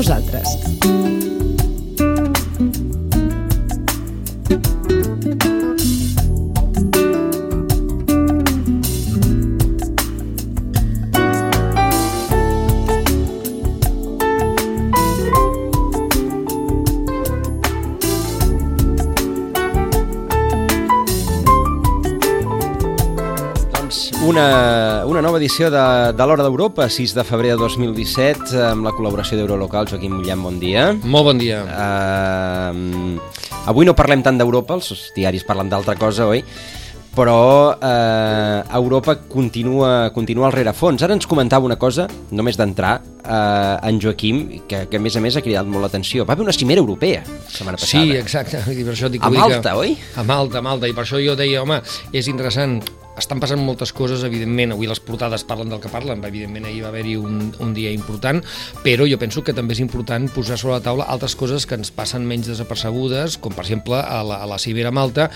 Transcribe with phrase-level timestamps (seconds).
[0.00, 0.59] nosaltres.
[25.40, 29.88] Edició de, de l'Hora d'Europa, 6 de febrer de 2017, amb la col·laboració d'Eurolocal.
[29.88, 30.90] Joaquim Millán, bon dia.
[31.00, 31.62] Molt bon dia.
[31.64, 33.16] Uh,
[33.70, 36.44] avui no parlem tant d'Europa, els diaris parlen d'altra cosa, oi?
[37.10, 41.02] Però uh, Europa continua, continua al rerefons.
[41.02, 45.24] Ara ens comentava una cosa, només d'entrar, uh, en Joaquim, que, que a més a
[45.24, 46.28] més ha cridat molt l'atenció.
[46.28, 48.04] Va haver una cimera europea la setmana passada.
[48.04, 48.62] Sí, exacte.
[48.76, 49.76] I per això dic, A Malta, que...
[49.88, 49.96] oi?
[50.20, 50.90] A Malta, a Malta.
[50.90, 51.80] I per això jo deia, home,
[52.12, 52.82] és interessant
[53.18, 56.90] estan passant moltes coses, evidentment, avui les portades parlen del que parlen, evidentment ahir va
[56.92, 58.42] haver-hi un, un dia important,
[58.84, 61.92] però jo penso que també és important posar sobre la taula altres coses que ens
[61.94, 65.30] passen menys desapercebudes, com per exemple a la, a la Cibera Malta,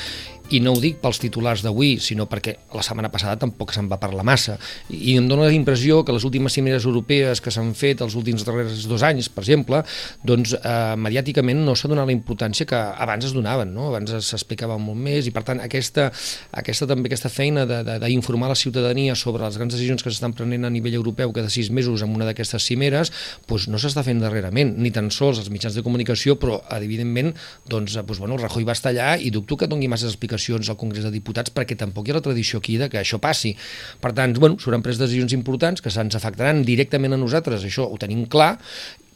[0.53, 3.97] i no ho dic pels titulars d'avui, sinó perquè la setmana passada tampoc se'n va
[4.01, 4.59] parlar massa.
[4.93, 8.45] I em dóna la impressió que les últimes cimeres europees que s'han fet els últims
[8.45, 9.81] darrers dos anys, per exemple,
[10.23, 13.89] doncs eh, mediàticament no s'ha donat la importància que abans es donaven, no?
[13.89, 16.11] abans s'explicava molt més i per tant aquesta,
[16.53, 20.73] aquesta també aquesta feina d'informar la ciutadania sobre les grans decisions que s'estan prenent a
[20.73, 23.13] nivell europeu cada sis mesos en una d'aquestes cimeres
[23.49, 27.33] doncs no s'està fent darrerament, ni tan sols els mitjans de comunicació, però evidentment
[27.65, 31.05] doncs, doncs, bueno, Rajoy va estar allà i dubto que doni massa explicacions al Congrés
[31.05, 33.55] de Diputats perquè tampoc hi ha la tradició aquí de que això passi.
[34.01, 37.99] Per tant, bueno, s'hauran pres decisions importants que se'ns afectaran directament a nosaltres, això ho
[38.01, 38.57] tenim clar,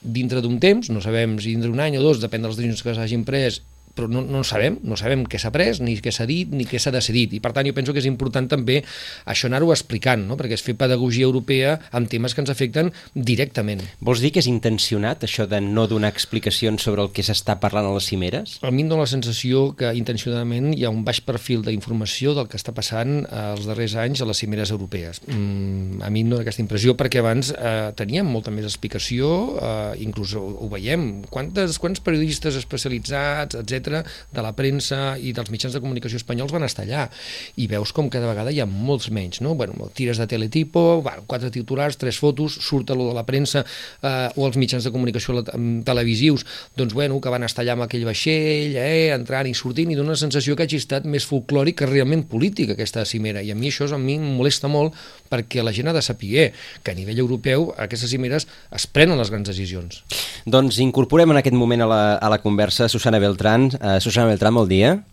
[0.02, 2.84] dintre d'un temps, no sabem si dintre d'un any o dos, depèn de les decisions
[2.86, 3.62] que s'hagin pres,
[3.98, 6.78] però no, no sabem, no sabem què s'ha pres, ni què s'ha dit, ni què
[6.78, 7.34] s'ha decidit.
[7.34, 8.78] I per tant jo penso que és important també
[9.26, 10.38] això anar-ho explicant, no?
[10.38, 13.82] perquè és fer pedagogia europea amb temes que ens afecten directament.
[14.04, 17.88] Vols dir que és intencionat això de no donar explicacions sobre el que s'està parlant
[17.88, 18.58] a les cimeres?
[18.62, 22.46] A mi em dóna la sensació que intencionadament hi ha un baix perfil d'informació del
[22.50, 25.22] que està passant els darrers anys a les cimeres europees.
[25.26, 29.98] Mm, a mi em dóna aquesta impressió perquè abans eh, teníem molta més explicació, eh,
[30.06, 35.76] inclús ho, ho veiem, quantes, quants periodistes especialitzats, etc de la premsa i dels mitjans
[35.76, 37.08] de comunicació espanyols van estar allà
[37.56, 39.54] i veus com cada vegada hi ha molts menys no?
[39.58, 43.64] bueno, tires de teletipo, bueno, quatre titulars tres fotos, surt a lo de la premsa
[43.64, 45.42] eh, o els mitjans de comunicació
[45.84, 46.44] televisius,
[46.76, 50.16] doncs bueno, que van estar allà amb aquell vaixell, eh, entrant i sortint i dona
[50.16, 53.70] la sensació que hagi estat més folclòric que realment polític aquesta cimera i a mi
[53.72, 54.96] això a mi em molesta molt
[55.28, 56.50] perquè la gent ha de saber
[56.82, 60.02] que a nivell europeu aquestes cimeres es prenen les grans decisions.
[60.48, 64.54] Doncs incorporem en aquest moment a la, a la conversa Susana Beltrán, Uh, Susana Beltrán,
[64.54, 65.04] bon dia.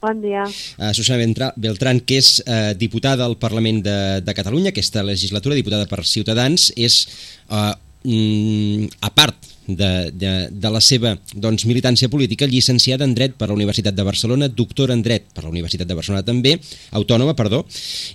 [0.00, 0.44] Bon dia.
[0.78, 1.18] Uh, Susana
[1.56, 6.70] Beltrán, que és uh, diputada al Parlament de, de Catalunya, aquesta legislatura, diputada per Ciutadans,
[6.76, 7.02] és,
[7.50, 7.74] uh,
[8.06, 13.50] mm, a part de, de, de la seva doncs, militància política, llicenciada en Dret per
[13.50, 16.56] la Universitat de Barcelona, doctora en Dret per la Universitat de Barcelona també,
[16.94, 17.64] autònoma, perdó,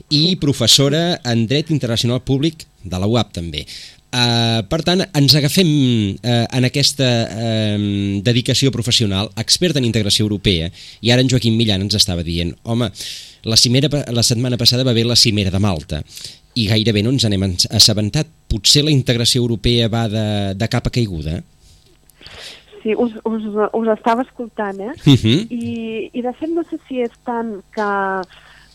[0.09, 3.65] i professora en Dret Internacional Públic de la UAP també.
[4.11, 7.85] Uh, per tant, ens agafem uh, en aquesta uh,
[8.25, 10.67] dedicació professional, expert en integració europea,
[10.99, 12.91] i ara en Joaquim Millan ens estava dient, home,
[13.47, 16.01] la, cimera, la setmana passada va haver la cimera de Malta,
[16.59, 18.27] i gairebé no ens n'hem assabentat.
[18.51, 20.25] Potser la integració europea va de,
[20.59, 21.39] de cap a caiguda?
[22.81, 23.45] Sí, us, us,
[23.77, 24.93] us estava escoltant, eh?
[25.05, 25.37] Uh -huh.
[25.47, 27.89] I, I de fet no sé si és tant que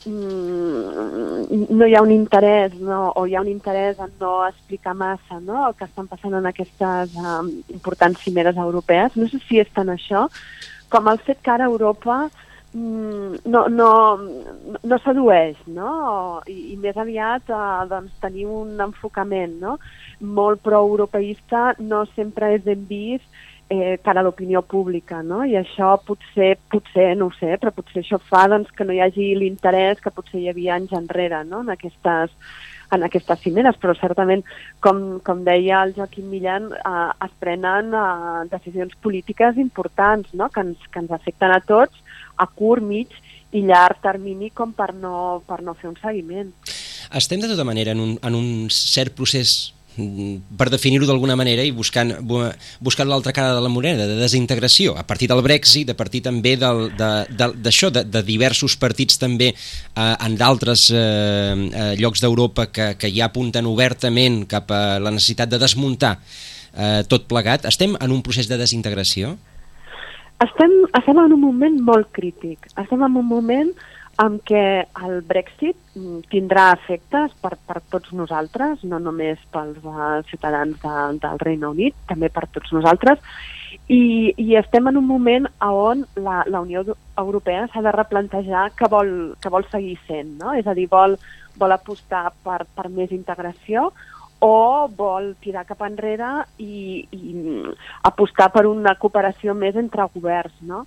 [0.07, 5.41] no hi ha un interès no, o hi ha un interès en no explicar massa
[5.41, 9.17] no, el que estan passant en aquestes um, importants cimeres europees.
[9.19, 10.29] No sé si és tant això
[10.93, 12.29] com el fet que ara Europa
[12.73, 13.91] mm, no, no,
[14.83, 15.91] no sedueix, no?
[16.47, 19.77] I, i més aviat eh, doncs, tenir un enfocament no?
[20.21, 23.27] molt pro-europeista no sempre és ben vist
[23.69, 25.43] eh, cara a l'opinió pública, no?
[25.45, 29.03] I això potser, potser, no ho sé, però potser això fa doncs, que no hi
[29.03, 32.35] hagi l'interès que potser hi havia anys enrere, no?, en aquestes,
[32.95, 34.45] en aquestes cimeres, però certament,
[34.85, 40.63] com, com deia el Joaquim Millan, eh, es prenen eh, decisions polítiques importants, no?, que
[40.63, 42.05] ens, que ens afecten a tots
[42.37, 43.15] a curt, mig
[43.57, 46.53] i llarg termini com per no, per no fer un seguiment.
[47.15, 51.73] Estem de tota manera en un, en un cert procés per definir-ho d'alguna manera i
[51.73, 52.13] buscant,
[52.85, 56.57] buscant l'altra cara de la moneda, de desintegració, a partir del Brexit, a partir també
[56.61, 62.69] d'això, de, de, de, de diversos partits també eh, en d'altres eh, eh, llocs d'Europa
[62.69, 66.17] que, que ja apunten obertament cap a la necessitat de desmuntar
[66.77, 67.67] eh, tot plegat.
[67.69, 69.37] Estem en un procés de desintegració?
[70.45, 72.69] Estem, estem en un moment molt crític.
[72.77, 73.73] Estem en un moment
[74.23, 74.65] amb què
[75.05, 80.97] el Brexit mm, tindrà efectes per, per tots nosaltres, no només pels uh, ciutadans de,
[81.23, 83.21] del Regne Unit, també per tots nosaltres,
[83.93, 86.83] i, i estem en un moment on la, la Unió
[87.21, 90.57] Europea s'ha de replantejar que vol, que vol seguir sent, no?
[90.57, 91.19] és a dir, vol,
[91.61, 93.91] vol apostar per, per més integració
[94.45, 96.31] o vol tirar cap enrere
[96.61, 97.37] i, i
[98.05, 100.57] apostar per una cooperació més entre governs.
[100.61, 100.85] No?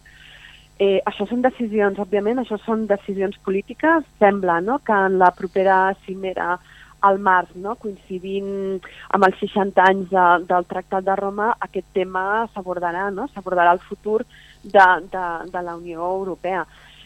[0.79, 4.05] Eh, això són decisions, òbviament, això són decisions polítiques.
[4.19, 6.53] Sembla no, que en la propera cimera
[7.01, 7.75] al març, no?
[7.79, 8.79] coincidint
[9.15, 13.27] amb els 60 anys de, del Tractat de Roma, aquest tema s'abordarà, no?
[13.33, 14.21] s'abordarà el futur
[14.63, 16.65] de, de, de la Unió Europea.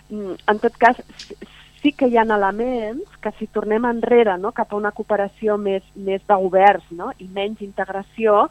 [0.10, 1.02] Mm, en tot cas,
[1.82, 4.54] sí que hi ha elements que si tornem enrere no?
[4.56, 7.12] cap a una cooperació més, més de governs no?
[7.20, 8.48] i menys integració,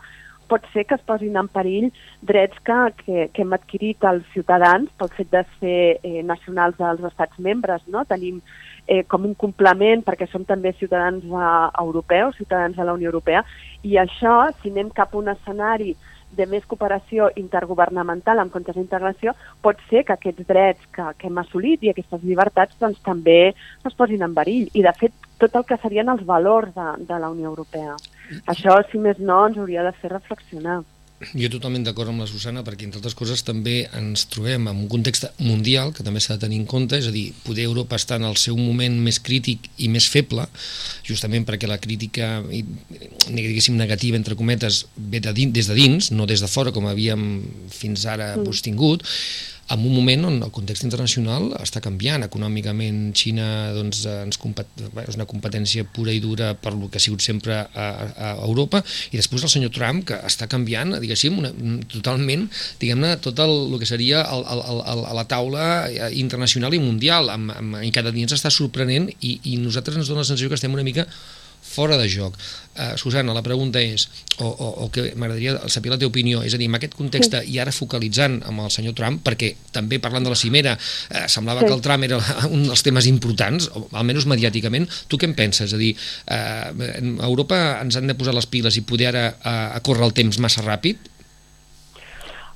[0.52, 1.88] pot ser que es posin en perill
[2.20, 7.08] drets que, que, que hem adquirit els ciutadans pel fet de ser eh, nacionals dels
[7.08, 7.82] estats membres.
[7.88, 8.04] No?
[8.08, 8.43] Tenim
[8.87, 13.44] eh, com un complement perquè som també ciutadans uh, europeus, ciutadans de la Unió Europea,
[13.82, 15.94] i això, si anem cap a un escenari
[16.32, 21.40] de més cooperació intergovernamental en comptes d'integració, pot ser que aquests drets que, que hem
[21.43, 24.70] assolit i aquestes llibertats doncs, també es posin en verill.
[24.72, 27.98] I, de fet, tot el que serien els valors de, de la Unió Europea.
[28.52, 30.82] Això, si més no, ens hauria de fer reflexionar.
[31.38, 34.88] Jo totalment d'acord amb la Susana perquè, entre altres coses, també ens trobem en un
[34.90, 38.19] context mundial que també s'ha de tenir en compte, és a dir, poder Europa estar
[38.19, 40.49] en el seu moment més crític i més feble,
[41.06, 46.26] justament perquè la crítica, diguéssim, negativa, entre cometes, ve de dins, des de dins, no
[46.26, 47.29] des de fora, com havíem
[47.70, 48.62] fins ara mm.
[48.67, 49.06] tingut,
[49.70, 52.25] en un moment on el context internacional està canviant.
[52.26, 57.23] Econòmicament, Xina doncs, ens és una competència pura i dura per lo que ha sigut
[57.25, 58.82] sempre a, a Europa,
[59.12, 61.53] i després el senyor Trump, que està canviant, diguéssim, una,
[61.93, 62.49] totalment,
[62.82, 65.69] diguem-ne, tot el, el que seria el, el, el, la taula
[66.11, 70.11] internacional i mundial, amb, amb, i cada dia ens està sorprenent i, i nosaltres ens
[70.11, 71.06] dona la sensació que estem una mica
[71.72, 72.36] fora de joc.
[72.72, 74.06] Uh, Susana, la pregunta és,
[74.38, 77.34] o, o, o que m'agradaria saber la teva opinió, és a dir, en aquest context
[77.36, 77.52] sí.
[77.52, 81.64] i ara focalitzant amb el senyor Trump, perquè també parlant de la cimera, uh, semblava
[81.64, 81.69] sí.
[81.69, 82.20] que el Trump era
[82.54, 85.69] un dels temes importants, o almenys mediàticament, tu què en penses?
[85.69, 85.92] És a dir,
[86.32, 90.08] uh, a Europa ens han de posar les piles i poder ara uh, a córrer
[90.08, 91.12] el temps massa ràpid?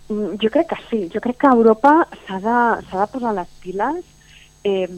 [0.09, 2.59] Mm, jo crec que sí, jo crec que Europa s'ha de,
[2.89, 4.05] de posar les piles
[4.67, 4.89] eh,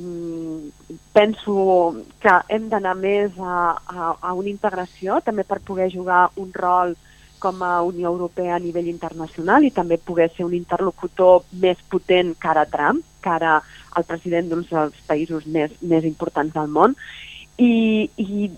[1.12, 6.54] penso que hem d'anar més a, a, a una integració, també per poder jugar un
[6.56, 6.94] rol
[7.38, 12.32] com a Unió Europea a nivell internacional i també poder ser un interlocutor més potent
[12.40, 13.58] cara a Trump, cara
[13.92, 16.96] al president d'un dels països més, més importants del món.
[17.58, 18.48] I, i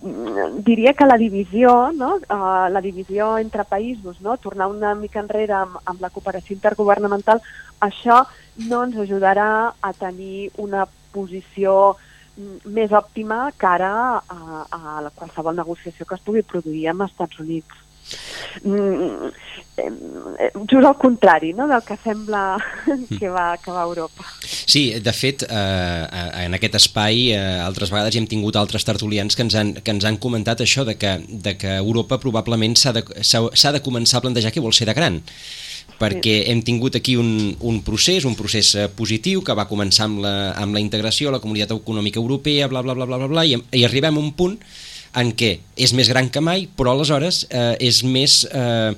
[0.67, 2.19] diria que la divisió, no?
[2.21, 4.37] uh, la divisió entre països, no?
[4.37, 7.41] tornar una mica enrere amb, amb la cooperació intergovernamental,
[7.81, 8.23] això
[8.69, 9.51] no ens ajudarà
[9.81, 11.97] a tenir una posició
[12.65, 17.87] més òptima cara a, a qualsevol negociació que es pugui produir amb els Estats Units.
[18.65, 19.31] Mm,
[20.69, 22.59] just al contrari no, del que sembla
[23.19, 24.25] que va, que va a Europa.
[24.45, 26.05] Sí, de fet, eh,
[26.45, 29.95] en aquest espai eh, altres vegades hi hem tingut altres tertulians que ens han, que
[29.95, 34.27] ens han comentat això de que, de que Europa probablement s'ha de, de començar a
[34.27, 35.21] plantejar què vol ser de gran
[36.01, 40.23] perquè hem tingut aquí un, un procés, un procés eh, positiu que va començar amb
[40.25, 43.45] la, amb la integració a la Comunitat Econòmica Europea, bla, bla, bla, bla, bla, bla
[43.45, 44.57] i, i arribem a un punt
[45.19, 48.93] en què és més gran que mai, però aleshores eh, és més eh,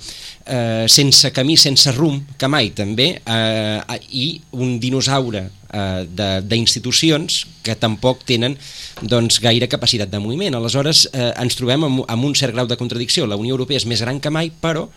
[0.44, 7.76] eh, sense camí, sense rumb que mai també, eh, i un dinosaure eh, d'institucions que
[7.80, 8.58] tampoc tenen
[9.00, 10.58] doncs, gaire capacitat de moviment.
[10.58, 13.26] Aleshores eh, ens trobem amb, amb un cert grau de contradicció.
[13.26, 14.88] La Unió Europea és més gran que mai, però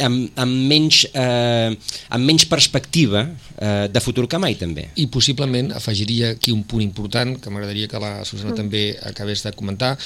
[0.00, 1.76] amb, amb, menys, eh,
[2.08, 4.88] amb menys perspectiva eh, de futur que mai també.
[4.96, 8.60] I possiblement afegiria aquí un punt important que m'agradaria que la Susana mm.
[8.60, 9.96] també acabés de comentar,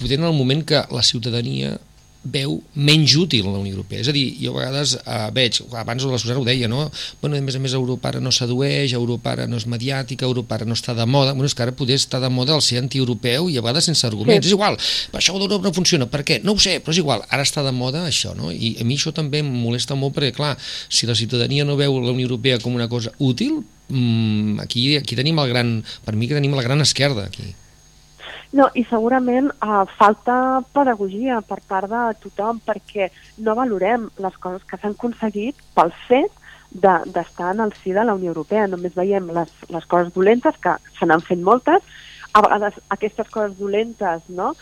[0.00, 1.76] poder en el moment que la ciutadania
[2.22, 4.02] veu menys útil la Unió Europea.
[4.02, 6.84] És a dir, jo a vegades eh, veig, abans la Susana ho deia, no?
[7.22, 10.58] Bueno, a més a més, Europa ara no sedueix, Europa ara no és mediàtica, Europa
[10.58, 11.32] ara no està de moda.
[11.32, 14.04] Bueno, és que ara poder estar de moda el ser antieuropeu i a vegades sense
[14.06, 14.44] arguments.
[14.44, 14.52] Sí.
[14.52, 14.76] És igual,
[15.16, 16.10] això d'Europa no funciona.
[16.10, 16.40] Per què?
[16.44, 17.24] No ho sé, però és igual.
[17.30, 18.52] Ara està de moda això, no?
[18.52, 20.56] I a mi això també em molesta molt perquè, clar,
[20.88, 25.16] si la ciutadania no veu la Unió Europea com una cosa útil, mmm, aquí, aquí
[25.16, 25.74] tenim el gran...
[26.04, 27.54] Per mi que tenim la gran esquerda, aquí.
[28.50, 33.06] No, i segurament uh, falta pedagogia per part de tothom perquè
[33.46, 36.34] no valorem les coses que s'han aconseguit pel fet
[36.70, 38.66] d'estar de, en el si de la Unió Europea.
[38.66, 41.86] Només veiem les, les coses dolentes, que se n'han fet moltes.
[42.34, 44.52] A vegades aquestes coses dolentes no,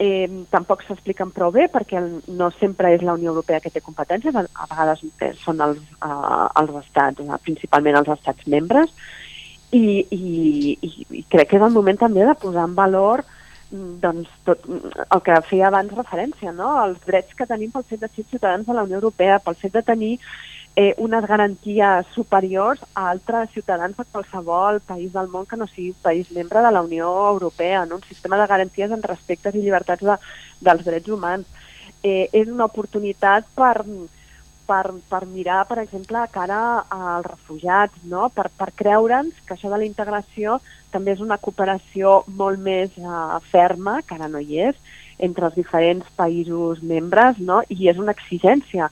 [0.00, 4.36] eh, tampoc s'expliquen prou bé perquè no sempre és la Unió Europea que té competències,
[4.36, 5.04] a vegades
[5.44, 8.92] són els, uh, els estats, uh, principalment els estats membres,
[9.70, 13.22] i, i, i, crec que és el moment també de posar en valor
[13.70, 16.72] mm, doncs, tot el que feia abans referència, no?
[16.84, 19.76] els drets que tenim pel fet de ser ciutadans de la Unió Europea, pel fet
[19.78, 20.16] de tenir
[20.76, 25.92] eh, unes garanties superiors a altres ciutadans de qualsevol país del món que no sigui
[26.02, 28.02] país membre de la Unió Europea, no?
[28.02, 30.16] un sistema de garanties en respectes i llibertats de,
[30.60, 31.46] dels drets humans.
[32.02, 33.84] Eh, és una oportunitat per,
[34.70, 36.60] per, per mirar, per exemple, cara
[36.94, 38.28] als refugiats, no?
[38.34, 40.60] per, per creure'ns que això de la integració
[40.94, 44.78] també és una cooperació molt més uh, ferma, que ara no hi és,
[45.18, 47.60] entre els diferents països membres, no?
[47.68, 48.88] i és una exigència,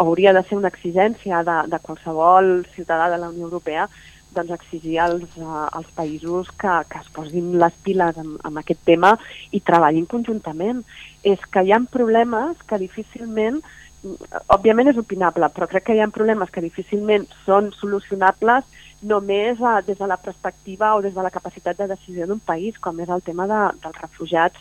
[0.00, 3.88] hauria de ser una exigència de, de qualsevol ciutadà de la Unió Europea
[4.36, 8.82] doncs exigir als, uh, als països que, que es posin les piles amb, amb aquest
[8.84, 9.14] tema
[9.56, 10.82] i treballin conjuntament.
[11.24, 13.62] És que hi ha problemes que difícilment
[14.54, 18.66] òbviament és opinable, però crec que hi ha problemes que difícilment són solucionables
[19.02, 22.78] només a, des de la perspectiva o des de la capacitat de decisió d'un país,
[22.78, 24.58] com és el tema de, dels refugiats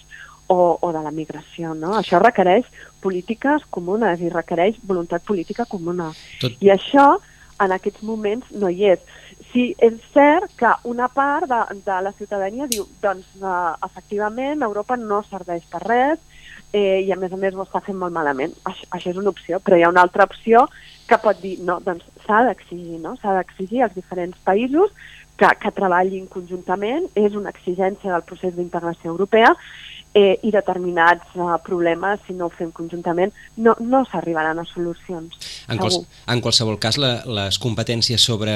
[0.48, 1.74] o, o de la migració.
[1.76, 1.94] No?
[1.98, 2.68] Això requereix
[3.04, 6.12] polítiques comunes i requereix voluntat política comuna.
[6.42, 6.58] Tot...
[6.62, 7.18] I això,
[7.62, 9.04] en aquests moments, no hi és.
[9.52, 14.98] Sí, és cert que una part de, de la ciutadania diu doncs, uh, efectivament, Europa
[15.00, 16.20] no serveix per res,
[16.74, 18.54] eh, i a més a més ho està fent molt malament.
[18.68, 20.66] Això, això és una opció, però hi ha una altra opció
[21.08, 23.16] que pot dir, no, doncs s'ha d'exigir, no?
[23.22, 24.92] S'ha d'exigir als diferents països
[25.38, 29.54] que, que treballin conjuntament, és una exigència del procés d'integració europea
[30.18, 35.38] eh, i determinats eh, problemes, si no ho fem conjuntament, no, no s'arribaran a solucions.
[35.70, 36.00] En, quals,
[36.34, 38.54] en qualsevol cas, la, les competències sobre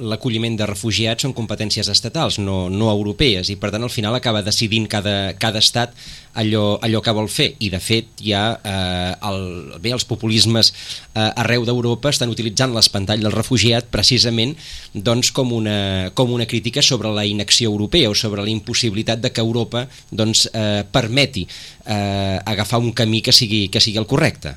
[0.00, 4.44] l'acolliment de refugiats són competències estatals, no, no europees, i per tant al final acaba
[4.46, 5.92] decidint cada, cada estat
[6.34, 9.44] allò, allò que vol fer i de fet ja eh, el,
[9.82, 10.70] bé, els populismes
[11.14, 14.54] eh, arreu d'Europa estan utilitzant l'espantall del refugiat precisament
[14.94, 19.32] doncs, com, una, com una crítica sobre la inacció europea o sobre la impossibilitat de
[19.32, 24.54] que Europa doncs, eh, permeti eh, agafar un camí que sigui, que sigui el correcte.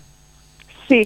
[0.87, 1.01] Sí,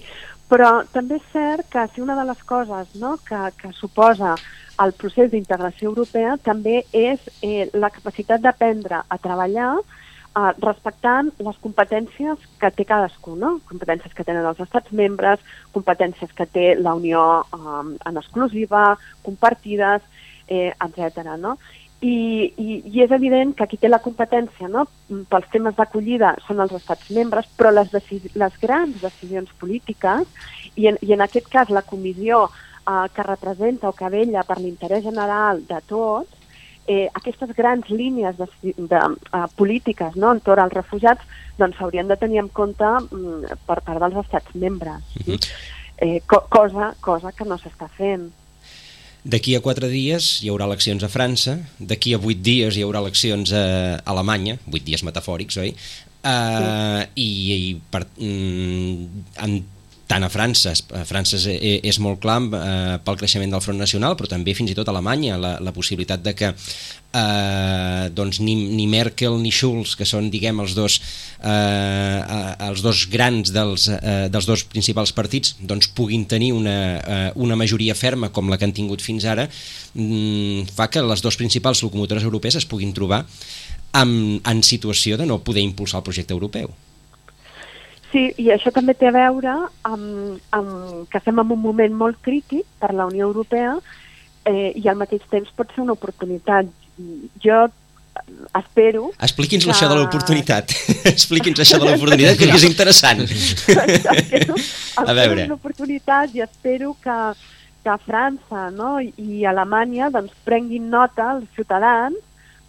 [0.52, 4.36] però també és cert que si una de les coses no, que, que suposa
[4.82, 11.60] el procés d'integració europea també és eh, la capacitat d'aprendre a treballar eh, respectant les
[11.64, 13.58] competències que té cadascú, no?
[13.68, 15.40] competències que tenen els estats membres,
[15.76, 18.96] competències que té la Unió eh, en exclusiva,
[19.26, 20.04] compartides,
[20.48, 21.36] eh, etc.
[21.38, 21.56] No?
[22.02, 22.16] I,
[22.58, 24.88] i, I és evident que qui té la competència no?
[25.30, 27.94] pels temes d'acollida són els estats membres, però les,
[28.34, 30.26] les grans decisions polítiques,
[30.74, 34.58] i en, i en aquest cas la comissió eh, que representa o que vella per
[34.58, 36.42] l'interès general de tots,
[36.86, 41.22] eh, aquestes grans línies de, de uh, polítiques no, entorn als refugiats
[41.58, 45.02] doncs s'haurien de tenir en compte um, per part dels estats membres.
[45.22, 45.34] Uh.
[45.34, 45.38] -huh.
[45.98, 48.32] eh, co cosa, cosa que no s'està fent.
[49.22, 53.02] D'aquí a quatre dies hi haurà eleccions a França, d'aquí a vuit dies hi haurà
[53.04, 53.66] eleccions a
[54.10, 55.76] Alemanya, vuit dies metafòrics, oi?
[56.22, 57.22] Uh, sí.
[57.22, 59.56] i, i per, mm, en
[60.12, 63.80] tant a França, a França és, eh, és molt clar eh, pel creixement del Front
[63.80, 68.42] Nacional, però també fins i tot a Alemanya, la, la possibilitat de que eh, doncs
[68.44, 70.98] ni, ni Merkel ni Schulz, que són diguem els dos,
[71.40, 72.20] eh,
[72.68, 77.56] els dos grans dels, eh, dels dos principals partits, doncs puguin tenir una, eh, una
[77.56, 79.48] majoria ferma com la que han tingut fins ara,
[79.94, 83.24] mm, fa que les dues principals locomotores europees es puguin trobar
[83.96, 86.72] en, en situació de no poder impulsar el projecte europeu.
[88.12, 89.54] Sí, i això també té a veure
[89.88, 90.72] amb, amb
[91.08, 93.78] que estem en un moment molt crític per la Unió Europea
[94.44, 96.68] eh, i al mateix temps pot ser una oportunitat.
[97.40, 97.62] Jo
[98.58, 99.06] espero...
[99.16, 99.72] Expliqui'ns que...
[99.72, 100.74] això de l'oportunitat.
[101.14, 103.24] Expliqui'ns això de l'oportunitat, que és interessant.
[103.28, 104.58] espero,
[105.00, 105.46] a veure.
[105.48, 107.18] una oportunitat i espero que,
[107.86, 112.20] que França no, i Alemanya doncs, prenguin nota els ciutadans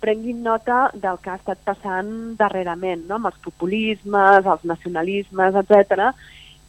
[0.03, 3.17] prenguin nota del que ha estat passant darrerament, no?
[3.17, 6.12] amb els populismes, els nacionalismes, etc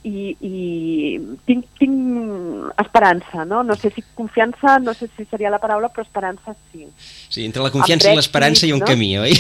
[0.04, 1.18] i, i
[1.48, 3.62] tinc, tinc esperança, no?
[3.64, 6.84] No sé si confiança, no sé si seria la paraula, però esperança sí.
[7.32, 8.88] Sí, entre la confiança i l'esperança hi ha un no?
[8.88, 9.32] camí, oi?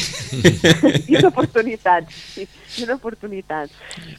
[1.10, 2.46] I una oportunitat, sí,
[2.78, 3.70] i una oportunitat.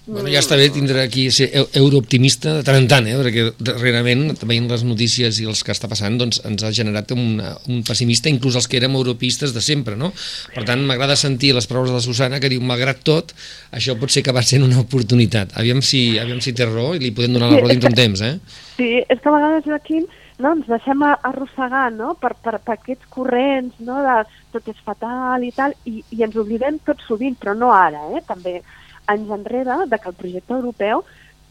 [0.06, 3.18] Bueno, ja està bé tindre aquí ser eurooptimista de tant en tant, eh?
[3.20, 7.42] perquè darrerament, veient les notícies i els que està passant, doncs ens ha generat un,
[7.42, 10.14] un pessimista, inclús els que érem europeistes de sempre, no?
[10.54, 13.34] Per tant, m'agrada sentir les paraules de la Susana que diu, malgrat tot,
[13.76, 15.58] això pot ser que va ser una oportunitat.
[15.60, 17.98] Aviam si, aviam aviam si té raó i li podem donar la raó dintre un
[17.98, 18.38] temps, eh?
[18.76, 20.06] Sí, és que a vegades, Joaquim,
[20.40, 22.16] no, ens deixem arrossegar no?
[22.20, 24.02] per, per, per aquests corrents no?
[24.04, 24.16] de
[24.52, 28.24] tot és fatal i tal, i, i ens oblidem tot sovint, però no ara, eh?
[28.28, 28.62] també
[29.08, 31.06] anys enrere, de que el projecte europeu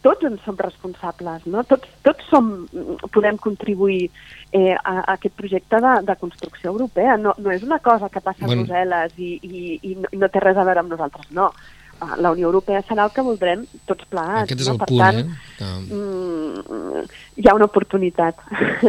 [0.05, 1.63] tots en som responsables, no?
[1.65, 2.51] Tots, tots som,
[3.15, 4.11] podem contribuir
[4.53, 7.15] eh, a, a aquest projecte de, de construcció europea.
[7.17, 8.67] No, no és una cosa que passa bueno.
[8.67, 11.49] a Brussel·les i, i, i, no, i no té res a veure amb nosaltres, no.
[12.21, 14.47] La Unió Europea serà el que voldrem tots plegats.
[14.47, 14.77] Aquest és no?
[14.77, 15.55] el per punt, tant, eh?
[15.59, 15.71] Que...
[15.95, 17.05] mm,
[17.41, 18.41] hi ha una oportunitat.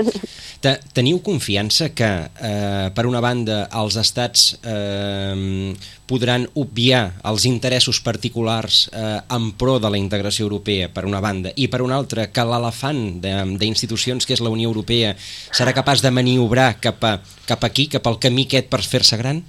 [0.63, 5.73] Te, teniu confiança que, eh, per una banda, els estats eh,
[6.09, 11.53] podran obviar els interessos particulars eh, en pro de la integració europea, per una banda,
[11.55, 16.13] i per una altra, que l'elefant d'institucions que és la Unió Europea serà capaç de
[16.13, 17.17] maniobrar cap, a,
[17.49, 19.43] cap aquí, cap al camí aquest per fer-se gran?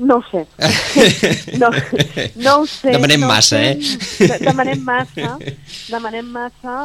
[0.00, 0.46] No ho sé.
[1.60, 1.68] No,
[2.40, 2.94] no ho sé.
[2.94, 3.76] Demanem no massa, sé.
[3.76, 4.38] eh?
[4.46, 5.36] Demanem massa.
[5.90, 6.76] Demanem massa.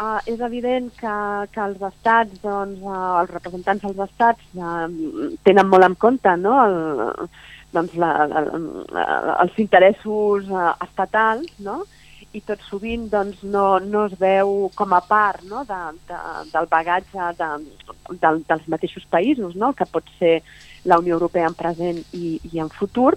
[0.00, 1.14] Uh, és evident que,
[1.52, 4.88] que els estats, doncs, uh, els representants dels estats uh,
[5.46, 6.54] tenen molt en compte no?
[6.64, 7.28] el,
[7.76, 8.42] doncs la, la,
[8.96, 9.04] la,
[9.44, 11.82] els interessos uh, estatals, no?
[12.32, 15.64] I tot sovint doncs, no, no es veu com a part no?
[15.68, 16.18] de, de,
[16.52, 17.48] del bagatge de,
[18.08, 19.72] de, dels mateixos països, no?
[19.76, 20.40] que pot ser
[20.88, 23.12] la Unió Europea en present i, i en futur,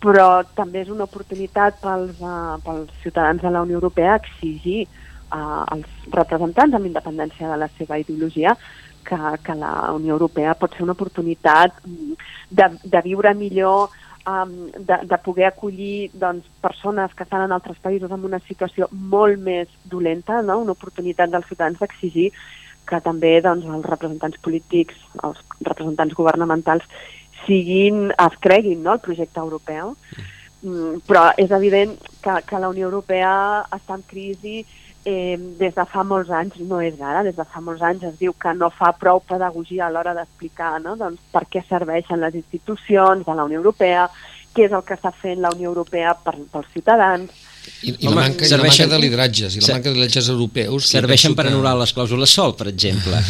[0.00, 5.64] però també és una oportunitat pels, uh, pels ciutadans de la Unió Europea exigir uh,
[5.64, 8.54] als representants amb independència de la seva ideologia
[9.04, 13.90] que, que la Unió Europea pot ser una oportunitat de, de viure millor
[14.26, 18.88] um, de, de poder acollir doncs, persones que estan en altres països en una situació
[18.92, 20.60] molt més dolenta, no?
[20.64, 22.30] una oportunitat dels ciutadans d'exigir
[22.88, 26.86] que també doncs, els representants polítics, els representants governamentals
[27.46, 28.96] siguin, es creguin no?
[28.96, 29.94] el projecte europeu.
[30.60, 33.32] Mm, però és evident que, que la Unió Europea
[33.72, 34.60] està en crisi
[35.04, 38.18] eh, des de fa molts anys, no és ara, des de fa molts anys es
[38.18, 40.96] diu que no fa prou pedagogia a l'hora d'explicar no?
[40.96, 44.08] doncs, per què serveixen les institucions de la Unió Europea,
[44.54, 47.32] què és el que està fent la Unió Europea per, pels ciutadans,
[47.82, 49.88] I, i, la Home, manca, i la serveixen- manca de lideratges, i la Ser- manca
[49.88, 50.84] de lideratges europeus...
[50.84, 53.16] que Serveixen per que- anul·lar les clàusules sol, per exemple.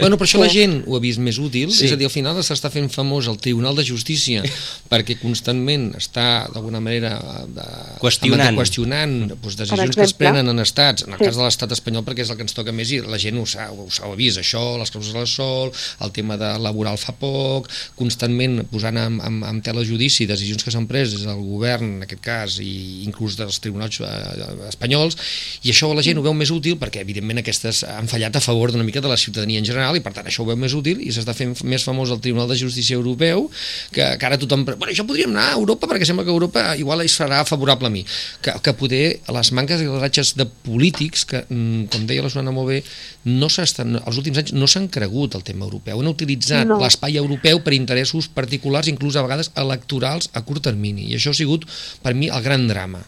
[0.00, 1.86] Bueno, però això la gent ho ha vist més útil, Sí.
[1.86, 4.42] és a dir, al final s'està fent famós el Tribunal de Justícia
[4.92, 7.14] perquè constantment està, d'alguna manera,
[7.48, 7.66] de,
[8.02, 8.56] Qüestionant.
[8.58, 11.24] qüestionant doncs, decisions que es prenen en estats, en el Sí.
[11.30, 13.46] cas de l'estat espanyol perquè és el que ens toca més i la gent ho
[13.46, 15.72] s'ha ho s'ha vist, això, les clàusules sol,
[16.04, 20.70] el tema de laboral fa poc, constantment posant en, en, en tela judici decisions que
[20.74, 22.74] s'han pres des del govern, en aquest cas, i
[23.06, 25.16] inclús dels tribunals eh, espanyols,
[25.64, 28.72] i això la gent ho veu més útil perquè, evidentment, aquestes han fallat a favor
[28.72, 31.00] d'una mica de la ciutadania en general i, per tant, això ho veu més útil
[31.04, 33.48] i s'està fent més famós el Tribunal de Justícia Europeu
[33.94, 34.64] que, que ara tothom...
[34.64, 37.94] Bueno, això podríem anar a Europa perquè sembla que Europa igual hi serà favorable a
[37.94, 38.04] mi.
[38.44, 42.32] Que, que poder les manques i les ratxes de polítics que, mm, com deia la
[42.32, 42.80] Susana molt bé,
[43.28, 46.00] no s'estan, els últims anys no s'han cregut el tema europeu.
[46.00, 46.78] Han utilitzat No.
[46.80, 51.10] l'espai europeu per interessos particulars, inclús a vegades electorals a curt termini.
[51.10, 51.66] I això ha sigut,
[52.02, 53.02] per mi, el gran drama.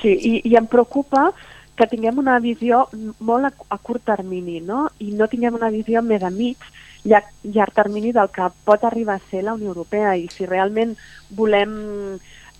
[0.00, 1.30] Sí, i, i em preocupa
[1.76, 2.86] que tinguem una visió
[3.24, 4.86] molt a, a curt termini, no?
[5.00, 6.60] I no tinguem una visió més a mig,
[7.04, 10.96] llarg, llarg termini del que pot arribar a ser la Unió Europea i si realment
[11.36, 11.72] volem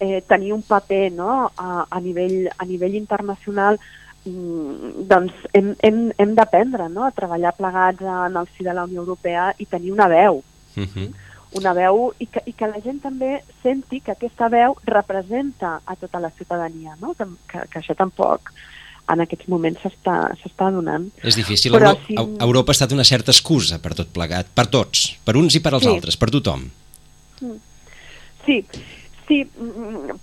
[0.01, 1.51] eh, tenir un paper no?
[1.57, 3.79] a, a, nivell, a nivell internacional
[4.25, 7.05] mm, doncs hem, hem, hem d'aprendre no?
[7.05, 10.43] a treballar plegats en el si de la Unió Europea i tenir una veu
[10.77, 11.11] Uh -huh.
[11.59, 15.97] Una veu i que, i que la gent també senti que aquesta veu representa a
[15.97, 17.15] tota la ciutadania, no?
[17.15, 18.53] que, que, que això tampoc
[19.11, 21.09] en aquests moments s'està donant.
[21.27, 21.73] És difícil.
[21.75, 25.17] Però Euro si- Eu- Europa ha estat una certa excusa per tot plegat, per tots,
[25.25, 25.89] per uns i per als Sí.
[25.91, 26.69] altres, per tothom.
[28.47, 28.65] Sí,
[29.31, 29.39] sí,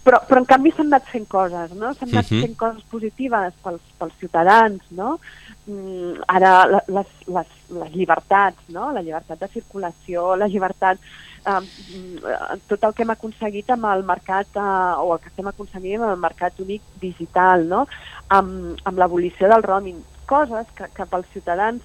[0.03, 1.93] però, però en canvi s'han anat fent coses, no?
[1.95, 2.41] S'han anat Mhm.
[2.43, 5.13] fent coses positives pels, pels ciutadans, no?
[5.67, 6.51] Mm, Ara
[6.87, 7.47] les, les,
[7.79, 8.91] les llibertats, no?
[8.91, 10.99] La llibertat de circulació, la llibertat...
[11.47, 11.59] Eh,
[11.95, 16.01] mm, tot el que hem aconseguit amb el mercat, eh, o el que estem aconseguint
[16.03, 17.85] amb el mercat únic digital, no?
[18.27, 20.01] Amb, amb l'abolició del roaming.
[20.27, 21.81] Coses que, que pels ciutadans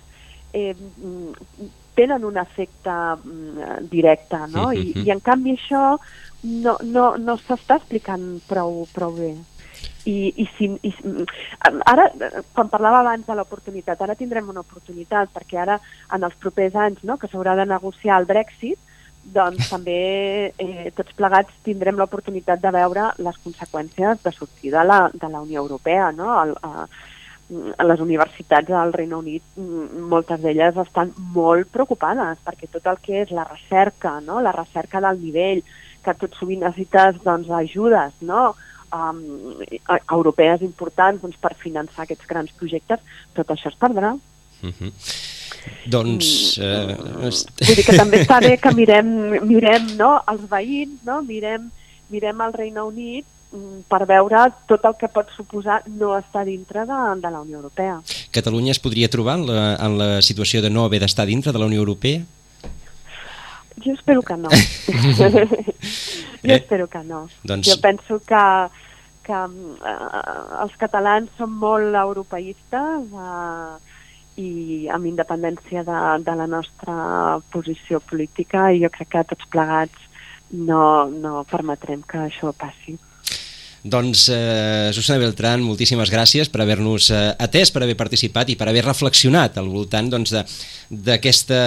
[0.53, 4.73] eh, mm, tenen un efecte mm, directe, no?
[4.73, 5.07] I, Mhm.
[5.07, 5.99] I en canvi això
[6.43, 9.35] no, no, no s'està explicant prou, prou bé.
[10.05, 11.27] I, i, si, i si-
[11.87, 15.77] ara, eh, quan parlava abans de l'oportunitat, ara tindrem una oportunitat, perquè ara,
[16.13, 18.79] en els propers anys, no, que s'haurà de negociar el Brexit,
[19.23, 25.09] doncs també eh, tots plegats tindrem l'oportunitat de veure les conseqüències de sortir de la,
[25.15, 26.33] de la Unió Europea, no?
[26.43, 26.89] El, a,
[27.77, 33.01] a les universitats del Regne Unit, mm, moltes d'elles estan molt preocupades perquè tot el
[33.03, 34.41] que és la recerca, no?
[34.41, 35.63] la recerca del nivell,
[36.03, 38.55] que tot sovint necessites doncs, ajudes no?
[38.93, 39.21] um,
[40.11, 43.01] europees importants doncs, per finançar aquests grans projectes,
[43.35, 44.15] tot això es perdrà.
[44.63, 44.93] Uh -huh.
[45.87, 46.59] Doncs...
[46.59, 49.07] Eh, Vull dir que també està bé que mirem,
[49.47, 51.23] mirem no, els veïns, no?
[51.23, 51.71] mirem,
[52.11, 53.42] mirem el Regne Unit mm,
[53.89, 57.99] per veure tot el que pot suposar no estar dintre de, de la Unió Europea.
[58.33, 61.61] Catalunya es podria trobar en la, en la situació de no haver d'estar dintre de
[61.61, 62.23] la Unió Europea?
[63.85, 64.49] Jo espero que no.
[66.43, 66.57] jo Eh?
[66.57, 67.29] espero que no.
[67.45, 68.45] Doncs- Jo penso que,
[69.23, 73.77] que uh, els catalans són molt europeistes uh,
[74.41, 80.09] i amb independència de, de la nostra posició política i jo crec que tots plegats
[80.53, 82.99] no, no permetrem que això passi.
[83.83, 88.69] Doncs, eh, Susana Beltrán, moltíssimes gràcies per haver-nos eh, atès, per haver participat i per
[88.71, 90.37] haver reflexionat al voltant doncs,
[90.87, 91.59] d'aquesta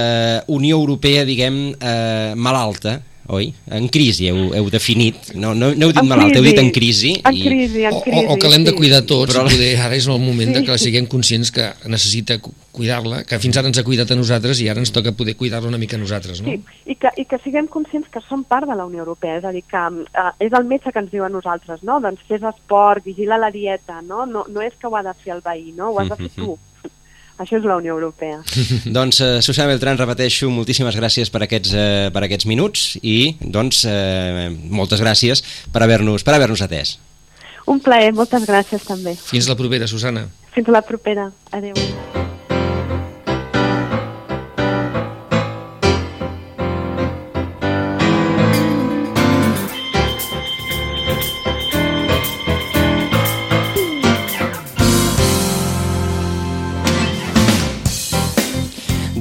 [0.56, 3.54] Unió Europea, diguem, eh, malalta, oi?
[3.74, 6.70] En crisi heu, heu definit, no, no, no heu dit En malalta, heu dit en
[6.72, 7.16] crisi.
[7.22, 7.22] crisi.
[7.26, 8.26] En crisi, en O, crisi.
[8.28, 8.78] o, o que l'hem de sí.
[8.78, 12.38] cuidar tots, Però- poder, ara és el moment de que la siguem conscients que necessita
[12.40, 15.36] cu- cuidar-la, que fins ara ens ha cuidat a nosaltres i ara ens toca poder
[15.36, 16.50] cuidar-la una mica a nosaltres, no?
[16.52, 19.46] Sí, i que, i que siguem conscients que som part de la Unió Europea, és
[19.46, 22.00] a dir, que uh, és el metge que ens diu a nosaltres, no?
[22.04, 24.26] Doncs fes esport, vigila la dieta, no?
[24.26, 25.92] No, no és que ho ha de fer el veí, no?
[25.92, 26.58] Ho has de fer tu.
[27.38, 28.40] Això és la Unió Europea.
[28.98, 33.84] Doncs, eh, Susana Beltrán, repeteixo, moltíssimes gràcies per aquests, eh, per aquests minuts i, doncs,
[33.90, 35.44] eh, moltes gràcies
[35.74, 36.98] per haver-nos per haver atès.
[37.66, 39.16] Un plaer, moltes gràcies també.
[39.18, 40.28] Fins la propera, Susana.
[40.54, 41.32] Fins la propera.
[41.52, 41.74] Adéu.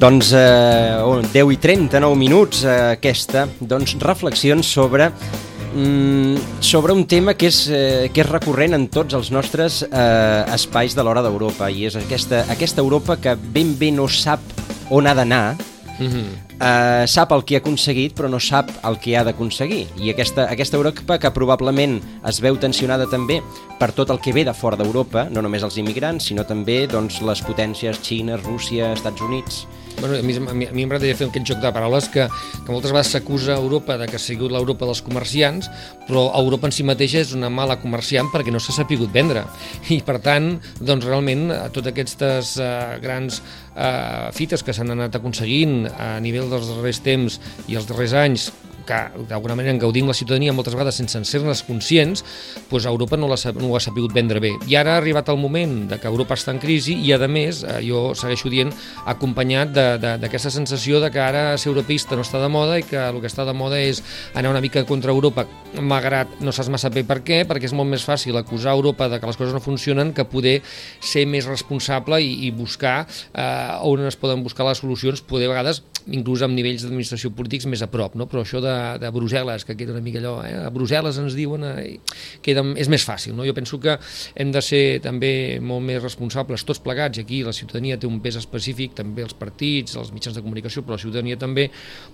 [0.05, 7.07] Doncs eh, oh, 10 i 39 minuts eh, aquesta, doncs reflexions sobre mm, sobre un
[7.09, 11.23] tema que és, eh, que és recurrent en tots els nostres eh, espais de l'hora
[11.25, 14.45] d'Europa i és aquesta, aquesta Europa que ben bé no sap
[14.93, 15.47] on ha d'anar
[15.95, 16.27] Mm -hmm.
[16.59, 20.51] eh, sap el que ha aconseguit però no sap el que ha d'aconseguir i aquesta,
[20.51, 23.41] aquesta Europa que probablement es veu tensionada també
[23.79, 27.23] per tot el que ve de fora d'Europa, no només els immigrants sinó també doncs,
[27.23, 29.67] les potències Xina, Rússia, Estats Units
[30.01, 32.73] Bueno, a mi, a mi, a mi m'agradaria fer aquest joc de paraules que, que
[32.73, 35.71] moltes vegades s'acusa Europa de que ha sigut l'Europa dels comerciants,
[36.09, 39.47] però Europa en si mateixa és una mala comerciant perquè no s'ha sapigut vendre.
[39.95, 45.17] I, per tant, doncs, realment, a totes aquestes uh, grans uh, fites que s'han anat
[45.17, 48.51] aconseguint a nivell dels darrers temps i els darrers anys,
[48.87, 52.25] que d'alguna manera en gaudim la ciutadania moltes vegades sense ser-ne conscients,
[52.71, 54.53] doncs Europa no, la, no ho ha sapigut vendre bé.
[54.69, 57.63] I ara ha arribat el moment de que Europa està en crisi i, a més,
[57.65, 58.73] eh, jo segueixo dient,
[59.07, 62.83] acompanyat de- de- d'aquesta sensació de que ara ser europeista no està de moda i
[62.83, 64.03] que el que està de moda és
[64.35, 65.47] anar una mica contra Europa,
[65.81, 69.21] malgrat no saps massa bé per què, perquè és molt més fàcil acusar Europa de
[69.21, 70.61] que les coses no funcionen que poder
[71.01, 75.55] ser més responsable i, i buscar eh, on es poden buscar les solucions, poder a
[75.55, 78.27] vegades inclús amb nivells d'administració polítics més a prop, no?
[78.29, 80.55] però això de, de Brussel·les, que queda una mica allò, eh?
[80.67, 81.99] a Brussel·les ens diuen, eh?
[82.45, 83.37] queda, és més fàcil.
[83.39, 83.47] No?
[83.47, 83.97] Jo penso que
[84.35, 88.21] hem de ser també molt més responsables, tots plegats, i aquí la ciutadania té un
[88.25, 91.69] pes específic, també els partits, els mitjans de comunicació, però la ciutadania també,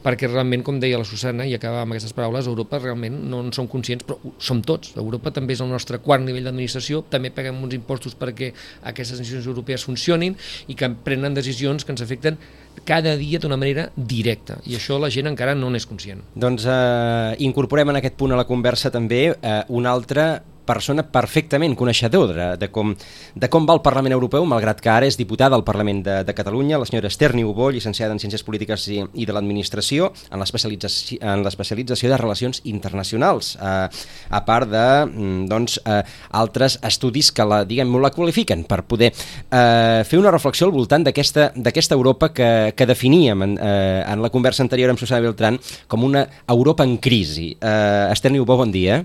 [0.05, 3.53] perquè realment, com deia la Susana, i acaba amb aquestes paraules, Europa realment no en
[3.57, 4.95] som conscients, però som tots.
[5.01, 8.53] Europa també és el nostre quart nivell d'administració, també paguem uns impostos perquè
[8.91, 10.37] aquestes institucions europees funcionin
[10.69, 12.39] i que prenen decisions que ens afecten
[12.85, 16.23] cada dia d'una manera directa i això la gent encara no n'és conscient.
[16.35, 20.31] Doncs eh, incorporem en aquest punt a la conversa també eh, una altra
[20.71, 22.95] persona perfectament coneixedor de, com,
[23.35, 26.37] de com va el Parlament Europeu, malgrat que ara és diputada al Parlament de, de
[26.37, 32.13] Catalunya, la senyora Esther Niubó, llicenciada en Ciències Polítiques i, i de l'Administració, en l'especialització
[32.13, 33.89] de Relacions Internacionals, eh,
[34.31, 36.03] a part de mm, doncs, eh,
[36.41, 41.05] altres estudis que la, diguem, la qualifiquen per poder eh, fer una reflexió al voltant
[41.07, 46.05] d'aquesta Europa que, que definíem en, eh, en la conversa anterior amb Susana Beltrán com
[46.07, 47.53] una Europa en crisi.
[47.61, 49.05] Eh, Esther Niubó, bon dia.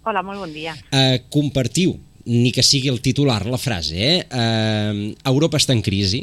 [0.00, 0.72] Hola, molt bon dia.
[0.88, 1.92] Uh, compartiu,
[2.24, 4.20] ni que sigui el titular, la frase, eh?
[4.32, 6.22] Uh, Europa està en crisi?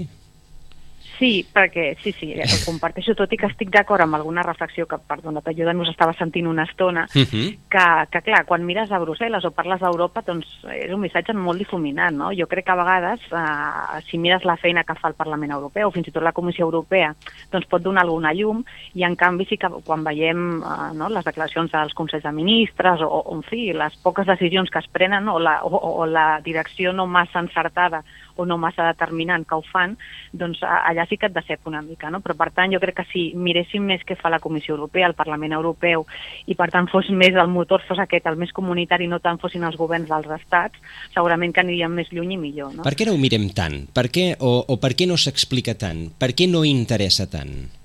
[1.17, 4.99] Sí, perquè sí, sí, ho comparteixo, tot i que estic d'acord amb alguna reflexió que,
[5.01, 7.57] perdona, jo us estava sentint una estona, Uh -huh.
[7.69, 11.57] que, que clar, quan mires a Brussel·les o parles d'Europa, doncs és un missatge molt
[11.57, 12.29] difuminat, no?
[12.31, 15.87] Jo crec que a vegades, eh, si mires la feina que fa el Parlament Europeu,
[15.87, 17.15] o fins i tot la Comissió Europea,
[17.51, 21.25] doncs pot donar alguna llum, i en canvi sí que quan veiem eh, no, les
[21.25, 25.25] declaracions dels Consells de Ministres, o, o en fi, les poques decisions que es prenen,
[25.25, 28.03] no, o, la, o, o la direcció no massa encertada
[28.39, 29.95] o no massa determinant que ho fan,
[30.33, 32.21] doncs allà sí que et decep una mica, no?
[32.25, 35.17] Però per tant jo crec que si miréssim més què fa la Comissió Europea, el
[35.17, 36.05] Parlament Europeu,
[36.45, 39.65] i per tant fos més el motor, fos aquest, el més comunitari, no tant fossin
[39.67, 40.79] els governs dels estats,
[41.13, 42.87] segurament que aniríem més lluny i millor, no?
[42.87, 43.83] Per què no ho mirem tant?
[43.93, 46.07] Per què, o, o per què no s'explica tant?
[46.19, 47.76] Per què no interessa tant?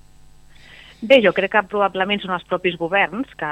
[1.03, 3.47] Bé, jo crec que probablement són els propis governs que,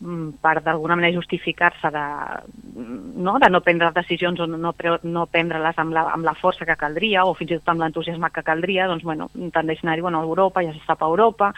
[0.00, 2.06] mm, per d'alguna manera justificar-se de,
[3.14, 4.72] no, de no prendre decisions o no,
[5.02, 8.32] no prendre-les amb, la, amb la força que caldria o fins i tot amb l'entusiasme
[8.34, 11.52] que caldria, doncs, bueno, tendeixen a dir, bueno, Europa ja s'està a Europa,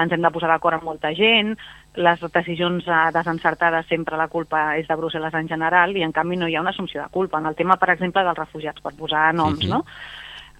[0.00, 1.54] ens hem de posar d'acord amb molta gent,
[1.94, 6.40] les decisions eh, desencertades sempre la culpa és de Brussel·les en general i en canvi
[6.40, 7.38] no hi ha una assumpció de culpa.
[7.38, 9.70] En el tema, per exemple, dels refugiats, per posar noms, uh -huh.
[9.70, 9.84] no?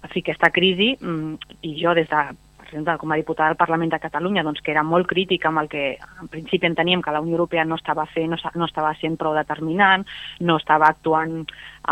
[0.03, 2.23] O sigui, aquesta crisi, mm, i jo des de
[2.73, 5.69] exemple, com a diputada del Parlament de Catalunya, doncs, que era molt crítica amb el
[5.71, 9.17] que en principi enteníem que la Unió Europea no estava fent, no, no estava sent
[9.21, 10.05] prou determinant,
[10.41, 11.43] no estava actuant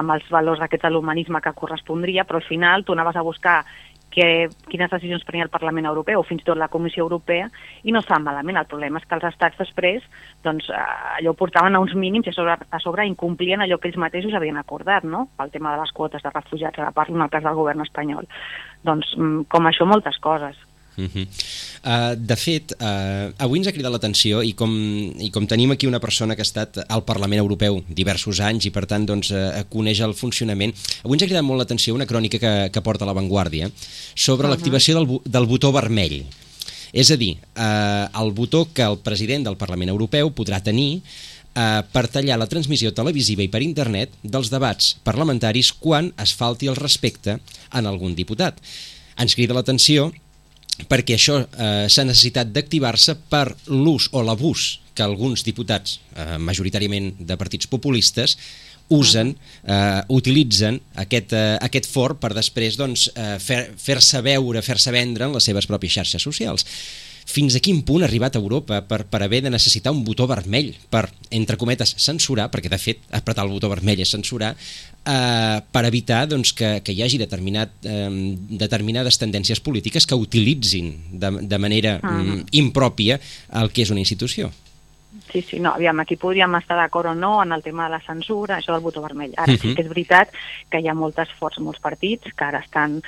[0.02, 3.62] amb els valors d'aquest de l'humanisme que correspondria, però al final tu anaves a buscar
[4.12, 7.48] que, quines decisions prenia el Parlament Europeu o fins i tot la Comissió Europea
[7.88, 8.60] i no estaven malament.
[8.60, 10.04] El problema és que els estats després
[10.46, 10.82] doncs, eh,
[11.22, 14.36] allò portaven a uns mínims i a sobre, a sobre incomplien allò que ells mateixos
[14.38, 15.30] havien acordat, no?
[15.38, 17.82] pel tema de les quotes de refugiats, a la part en el cas del govern
[17.88, 18.28] espanyol.
[18.84, 20.60] Doncs mm, com això moltes coses.
[20.98, 21.28] Uh -huh.
[21.86, 24.72] uh, de fet, uh, avui ens ha cridat l'atenció i, com,
[25.20, 28.72] i com tenim aquí una persona que ha estat al Parlament Europeu diversos anys i
[28.72, 30.74] per tant doncs, uh, coneix el funcionament,
[31.04, 33.72] avui ens ha cridat molt l'atenció una crònica que, que porta la Vanguardia
[34.16, 34.56] sobre uh -huh.
[34.56, 36.26] l'activació del, del botó vermell.
[36.94, 41.02] És a dir, uh, el botó que el president del Parlament Europeu podrà tenir
[41.56, 46.70] eh, per tallar la transmissió televisiva i per internet dels debats parlamentaris quan es falti
[46.72, 47.40] el respecte
[47.72, 48.60] en algun diputat.
[49.20, 50.12] Ens crida l'atenció
[50.90, 57.14] perquè això eh, s'ha necessitat d'activar-se per l'ús o l'abús que alguns diputats, eh, majoritàriament
[57.20, 58.38] de partits populistes,
[58.92, 64.92] usen, eh, utilitzen aquest, eh, aquest for per després doncs, eh, fer-se fer veure, fer-se
[64.92, 66.66] vendre en les seves pròpies xarxes socials
[67.26, 70.28] fins a quin punt ha arribat a Europa per, per haver de necessitar un botó
[70.28, 74.56] vermell per, entre cometes, censurar, perquè de fet apretar el botó vermell és censurar,
[75.06, 78.10] eh, per evitar doncs, que, que hi hagi determinat, eh,
[78.64, 82.44] determinades tendències polítiques que utilitzin de, de manera mm, -huh.
[82.52, 83.20] impròpia
[83.62, 84.52] el que és una institució.
[85.32, 88.02] Sí, sí, no, aviam, aquí podríem estar d'acord o no en el tema de la
[88.02, 89.34] censura, això del botó vermell.
[89.38, 89.62] Ara uh -huh.
[89.62, 90.30] sí que és veritat
[90.70, 93.02] que hi ha moltes forces, molts partits que ara estan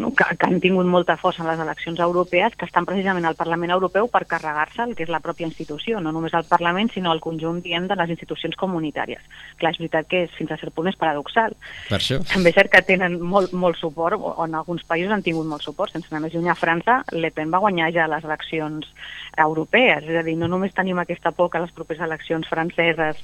[0.00, 3.36] bueno, que, que han tingut molta força en les eleccions europees, que estan precisament al
[3.36, 7.12] Parlament Europeu per carregar-se el que és la pròpia institució, no només el Parlament, sinó
[7.12, 9.20] el conjunt, diem, de les institucions comunitàries.
[9.60, 11.54] Clar, és veritat que és, fins a cert punt és paradoxal.
[11.90, 12.20] Per això.
[12.32, 15.66] També és cert que tenen molt, molt suport, o en alguns països han tingut molt
[15.66, 18.88] suport, sense anar més lluny a França, Le Pen va guanyar ja les eleccions
[19.36, 23.20] europees, és a dir, no només tenim aquesta por que les properes eleccions franceses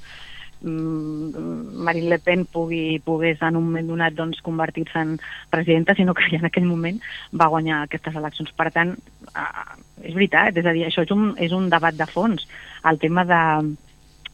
[0.67, 5.17] Marine Le Pen pugui, pogués en un moment donat doncs, convertir-se en
[5.51, 7.01] presidenta, sinó que ja en aquell moment
[7.33, 8.53] va guanyar aquestes eleccions.
[8.57, 8.95] Per tant,
[9.33, 12.47] eh, és veritat, és a dir, això és un, és un debat de fons.
[12.85, 13.43] El tema de,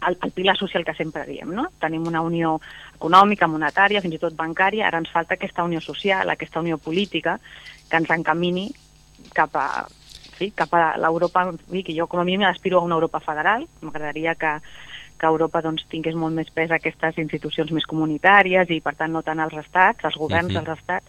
[0.09, 1.69] el, el pilar social que sempre diem, no?
[1.81, 2.59] Tenim una unió
[2.97, 7.39] econòmica, monetària, fins i tot bancària, ara ens falta aquesta unió social, aquesta unió política,
[7.91, 8.71] que ens encamini
[9.37, 9.67] cap a,
[10.39, 14.35] sí, cap a l'Europa, que jo com a mínim aspiro a una Europa federal, m'agradaria
[14.35, 14.57] que,
[15.23, 19.23] que Europa doncs, tingués molt més pes aquestes institucions més comunitàries i, per tant, no
[19.23, 20.65] tant els estats, els governs uh -huh.
[20.67, 21.07] dels estats,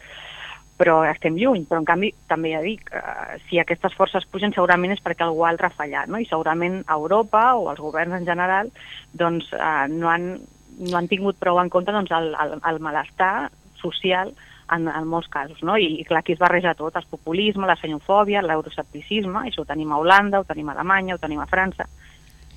[0.77, 1.65] però estem lluny.
[1.65, 5.45] Però, en canvi, també ja dic, eh, si aquestes forces pugen, segurament és perquè algú
[5.45, 6.19] altre ha fallat, no?
[6.19, 8.71] I segurament Europa o els governs en general
[9.13, 10.39] doncs, eh, no, han,
[10.77, 13.49] no han tingut prou en compte doncs, el, el, el malestar
[13.81, 14.33] social
[14.71, 15.75] en, en molts casos, no?
[15.77, 19.91] I, i clar, aquí es barreja tot, el populisme, la xenofòbia, l'euroscepticisme, això ho tenim
[19.91, 21.87] a Holanda, ho tenim a Alemanya, ho tenim a França,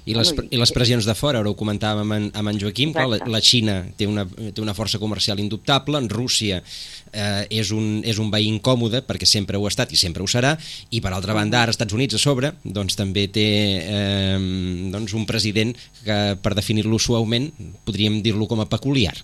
[0.06, 2.92] i les, I les pressions de fora, ara ho comentàvem amb en, amb en Joaquim,
[2.94, 6.60] clar, la, la Xina té una, té una força comercial indubtable, en Rússia
[7.16, 10.28] eh, és, un, és un veí incòmode perquè sempre ho ha estat i sempre ho
[10.30, 10.54] serà,
[10.90, 13.46] i per altra banda ara Estats Units a sobre doncs també té
[13.80, 14.36] eh,
[14.92, 15.74] doncs un president
[16.04, 17.48] que per definir-lo suaument
[17.88, 19.16] podríem dir-lo com a peculiar.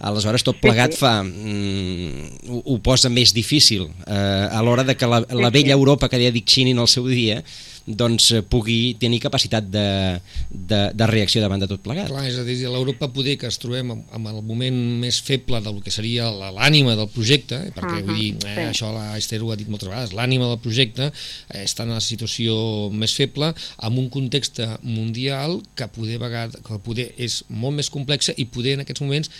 [0.00, 5.08] Aleshores, tot plegat fa, mm, ho, ho posa més difícil eh, a l'hora de que
[5.08, 7.42] la, la vella Europa que deia Dick Cheney en el seu dia
[7.86, 12.10] doncs eh, pugui tenir capacitat de, de, de reacció davant de tot plegat.
[12.10, 15.60] Clar, és a dir, l'Europa poder que es trobem amb, amb el moment més feble
[15.64, 18.66] del que seria l'ànima del projecte, eh, perquè uh -huh, vull dir, eh, sí.
[18.72, 22.90] això l'Esther ho ha dit moltes vegades, l'ànima del projecte eh, està en la situació
[22.90, 28.32] més feble amb un context mundial que poder, vegada, que poder és molt més complexa
[28.36, 29.30] i poder en aquests moments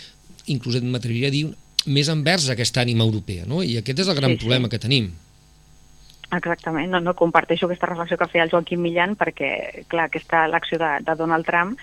[0.47, 1.45] inclús m'atreviria a dir
[1.85, 3.63] més envers aquesta ànima europea, no?
[3.63, 4.71] I aquest és el gran sí, problema sí.
[4.71, 5.11] que tenim.
[6.31, 10.79] Exactament, no, no comparteixo aquesta reflexió que feia el Joaquim Millan perquè, clar, aquesta elecció
[10.79, 11.79] de, de Donald Trump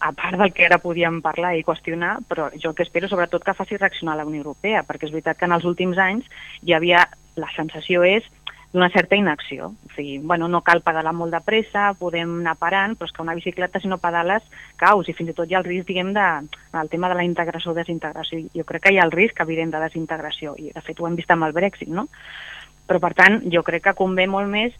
[0.00, 3.44] a part del que ara podíem parlar i qüestionar, però jo el que espero sobretot
[3.44, 6.26] que faci reaccionar la Unió Europea, perquè és veritat que en els últims anys
[6.62, 7.06] hi havia,
[7.36, 8.24] la sensació és
[8.72, 9.70] d'una certa inacció.
[9.86, 13.24] O sigui, bueno, no cal pedalar molt de pressa, podem anar parant, però és que
[13.24, 14.44] una bicicleta, si no pedales,
[14.76, 16.26] caus, i fins i tot hi ha el risc, diguem, de,
[16.76, 18.42] el tema de la integració o desintegració.
[18.52, 21.16] Jo crec que hi ha el risc evident de desintegració, i de fet ho hem
[21.16, 22.08] vist amb el Brexit, no?
[22.86, 24.76] Però, per tant, jo crec que convé molt més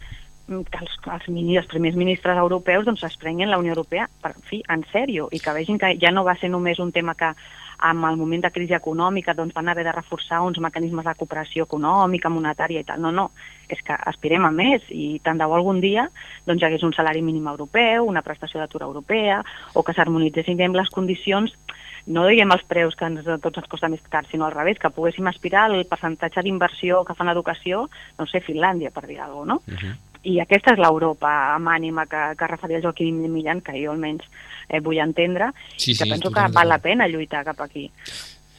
[0.47, 4.33] que els, els, mini, els primers ministres europeus doncs, es prenguin la Unió Europea per,
[4.47, 7.33] fi, en sèrio i que vegin que ja no va ser només un tema que
[7.77, 11.67] amb el moment de crisi econòmica doncs, van haver de reforçar uns mecanismes de cooperació
[11.67, 13.03] econòmica, monetària i tal.
[13.03, 13.27] No, no,
[13.69, 16.07] és que aspirem a més i tant de bo algun dia
[16.47, 19.43] doncs, hi hagués un salari mínim europeu, una prestació d'atur europea
[19.75, 21.53] o que s'harmonitzessin les condicions
[22.07, 24.91] no diguem els preus que ens, tots ens costa més car, sinó al revés, que
[24.95, 27.83] poguéssim aspirar al percentatge d'inversió que fan educació,
[28.17, 29.75] no sé, Finlàndia, per dir alguna cosa, no?
[29.75, 29.95] Uh -huh.
[30.23, 34.25] I aquesta és l'Europa amb ànima que, que referia el Joaquim Millan, que jo almenys
[34.69, 37.89] eh, vull entendre, sí, sí, que penso que val la pena lluitar cap aquí.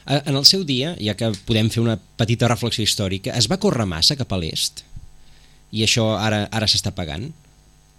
[0.09, 3.85] En el seu dia, ja que podem fer una petita reflexió històrica, es va córrer
[3.85, 4.85] massa cap a l'est?
[5.69, 7.27] I això ara ara s'està pagant?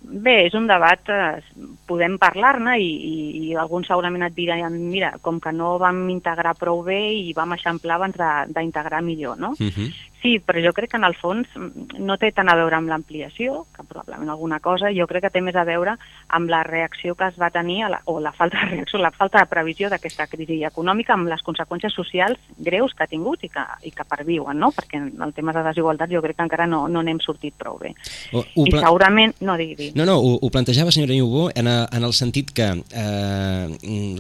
[0.01, 1.43] Bé, és un debat, eh,
[1.87, 3.17] podem parlar-ne i, i,
[3.51, 7.53] i alguns segurament et diran, mira, com que no vam integrar prou bé i vam
[7.53, 8.17] eixamplar abans
[8.49, 9.53] d'integrar millor, no?
[9.59, 9.75] Uh mhm.
[9.77, 9.91] -huh.
[10.21, 13.65] Sí, però jo crec que en el fons no té tant a veure amb l'ampliació,
[13.73, 15.95] que probablement alguna cosa, jo crec que té més a veure
[16.29, 19.13] amb la reacció que es va tenir, a la, o la falta de reacció, la
[19.17, 23.49] falta de previsió d'aquesta crisi econòmica amb les conseqüències socials greus que ha tingut i
[23.49, 24.71] que, i que perviuen, no?
[24.77, 27.95] perquè en el tema de desigualtat jo crec que encara no n'hem sortit prou bé.
[28.37, 29.33] O, I segurament...
[29.41, 29.90] No, digui, digui.
[29.95, 33.67] No, no, ho, ho plantejava, senyora Iubó, en, a, en el sentit que eh,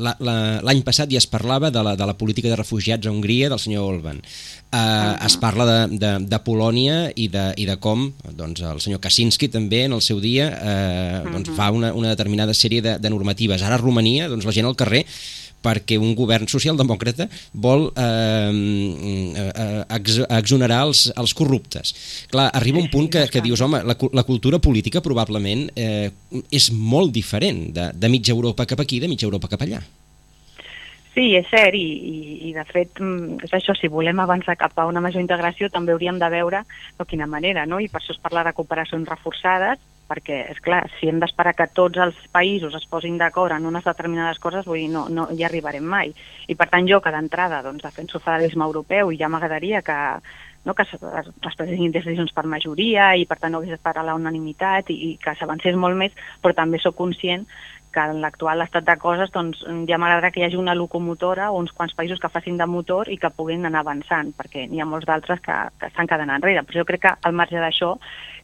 [0.00, 3.50] l'any la, passat ja es parlava de la, de la política de refugiats a Hongria
[3.52, 5.26] del senyor Olban eh, uh -huh.
[5.26, 9.48] es parla de, de, de Polònia i de, i de com doncs, el senyor Kaczynski
[9.48, 11.56] també en el seu dia eh, doncs, uh -huh.
[11.56, 13.62] fa una, una determinada sèrie de, de normatives.
[13.62, 15.06] Ara a Romania doncs, la gent al carrer
[15.62, 18.50] perquè un govern socialdemòcrata vol eh,
[19.44, 21.94] eh, ex, exonerar els, els corruptes.
[22.32, 26.10] Clar, arriba un punt que, que dius, home, la, la cultura política probablement eh,
[26.50, 29.82] és molt diferent de, de mitja Europa cap aquí de mitja Europa cap allà.
[31.10, 32.18] Sí, és cert, i, i,
[32.48, 35.92] i de fet, mm, és això, si volem avançar cap a una major integració també
[35.92, 36.62] hauríem de veure
[36.98, 37.80] de quina manera, no?
[37.82, 41.68] i per això es parla de cooperacions reforçades, perquè, és clar, si hem d'esperar que
[41.70, 45.46] tots els països es posin d'acord en unes determinades coses, vull dir, no, no hi
[45.46, 46.12] arribarem mai.
[46.50, 49.98] I per tant jo, que d'entrada doncs, defenso el federalisme europeu i ja m'agradaria que,
[50.64, 54.16] no, que es, es presentin decisions per majoria i per tant no hagués d'esperar la
[54.18, 57.46] unanimitat i, i que s'avancés molt més, però també sóc conscient
[57.90, 61.58] que en l'actual estat de coses doncs, ja m'agradarà que hi hagi una locomotora o
[61.58, 64.86] uns quants països que facin de motor i que puguin anar avançant, perquè n'hi ha
[64.86, 66.62] molts d'altres que, que estan quedant enrere.
[66.66, 67.96] Però jo crec que al marge d'això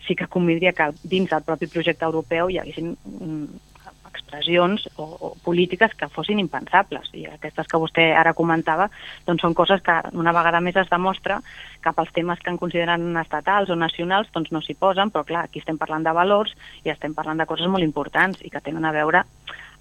[0.07, 3.77] sí que convindria que dins del propi projecte europeu hi haguessin mm,
[4.17, 7.09] expressions o, o polítiques que fossin impensables.
[7.15, 8.89] I aquestes que vostè ara comentava
[9.27, 11.41] doncs són coses que una vegada més es demostra
[11.83, 15.47] que pels temes que en consideren estatals o nacionals doncs no s'hi posen, però clar,
[15.47, 18.85] aquí estem parlant de valors i estem parlant de coses molt importants i que tenen
[18.85, 19.25] a veure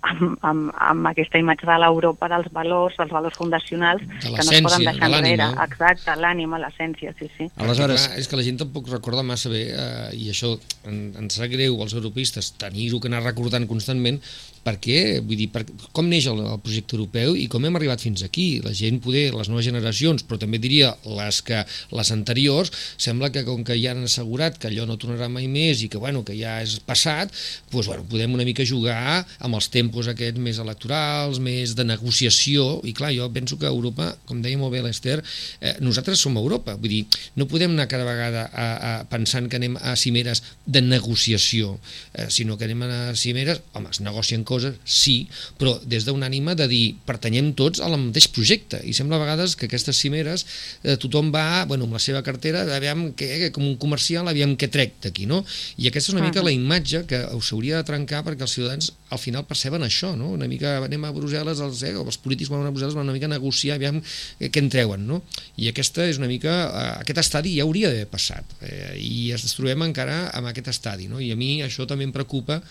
[0.05, 4.55] amb, amb, amb aquesta imatge de l'Europa dels valors, dels valors fundacionals, de que no
[4.57, 5.49] es poden deixar de enrere.
[5.65, 7.49] Exacte, l'ànima, l'essència, sí, sí.
[7.61, 10.55] Aleshores, clar, és que la gent tampoc recorda massa bé, eh, i això
[10.89, 14.21] en, ens sap greu als europeistes tenir-ho que anar recordant constantment,
[14.65, 15.21] per què?
[15.21, 15.61] Vull dir, per,
[15.93, 18.47] com neix el, el projecte europeu i com hem arribat fins aquí?
[18.65, 21.61] La gent, poder, les noves generacions, però també diria les que
[21.93, 25.83] les anteriors, sembla que com que ja han assegurat que allò no tornarà mai més
[25.85, 27.33] i que, bueno, que ja és passat,
[27.69, 32.81] doncs, bueno, podem una mica jugar amb els tempos aquests més electorals, més de negociació,
[32.89, 35.19] i clar, jo penso que Europa, com deia molt bé l'Ester,
[35.61, 37.03] eh, nosaltres som Europa, vull dir,
[37.37, 41.75] no podem anar cada vegada a, a pensant que anem a cimeres de negociació,
[42.17, 45.17] eh, sinó que anem a cimeres, home, es negocien coses coses, sí,
[45.59, 49.55] però des d'un ànima de dir pertanyem tots al mateix projecte i sembla a vegades
[49.59, 50.45] que aquestes cimeres
[50.83, 54.69] eh, tothom va bueno, amb la seva cartera aviam que, com un comercial aviam què
[54.71, 55.43] trec d'aquí, no?
[55.77, 58.91] I aquesta és una mica la imatge que us hauria de trencar perquè els ciutadans
[59.13, 60.31] al final perceben això, no?
[60.35, 63.29] Una mica anem a Brussel·les, els, eh, els polítics van a Brussel·les van una mica
[63.29, 65.21] a negociar aviam eh, què en treuen, no?
[65.61, 69.55] I aquesta és una mica, eh, aquest estadi ja hauria d'haver passat eh, i ens
[69.57, 71.21] trobem encara amb aquest estadi, no?
[71.21, 72.61] I a mi això també em preocupa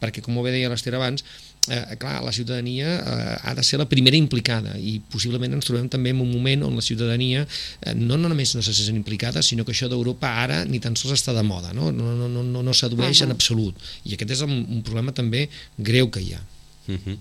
[0.00, 1.24] perquè, com ho bé deia l'Ester abans,
[1.68, 5.88] eh, clar, la ciutadania eh, ha de ser la primera implicada i possiblement ens trobem
[5.92, 9.42] també en un moment on la ciutadania eh, no, no només no se sent implicada,
[9.42, 12.44] sinó que això d'Europa ara ni tan sols està de moda, no, no, no, no,
[12.44, 13.30] no, no s'adueix uh -huh.
[13.30, 13.74] en absolut.
[14.04, 15.48] I aquest és un, un problema també
[15.78, 16.42] greu que hi ha.
[16.88, 17.18] Uh -huh.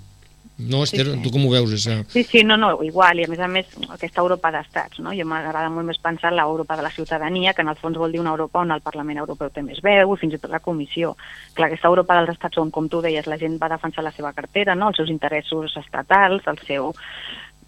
[0.58, 1.22] No, Esther, sí, sí.
[1.22, 1.74] tu com ho veus?
[1.76, 1.98] Això?
[2.14, 5.12] Sí, sí, no, no, igual, i a més a més aquesta Europa d'estats, no?
[5.12, 8.16] Jo m'agrada molt més pensar en l'Europa de la ciutadania, que en el fons vol
[8.16, 10.64] dir una Europa on el Parlament Europeu té més veu, i fins i tot la
[10.64, 11.18] Comissió.
[11.58, 14.32] Clar, aquesta Europa dels estats on, com tu deies, la gent va defensar la seva
[14.38, 14.94] cartera, no?
[14.94, 16.94] els seus interessos estatals, el seu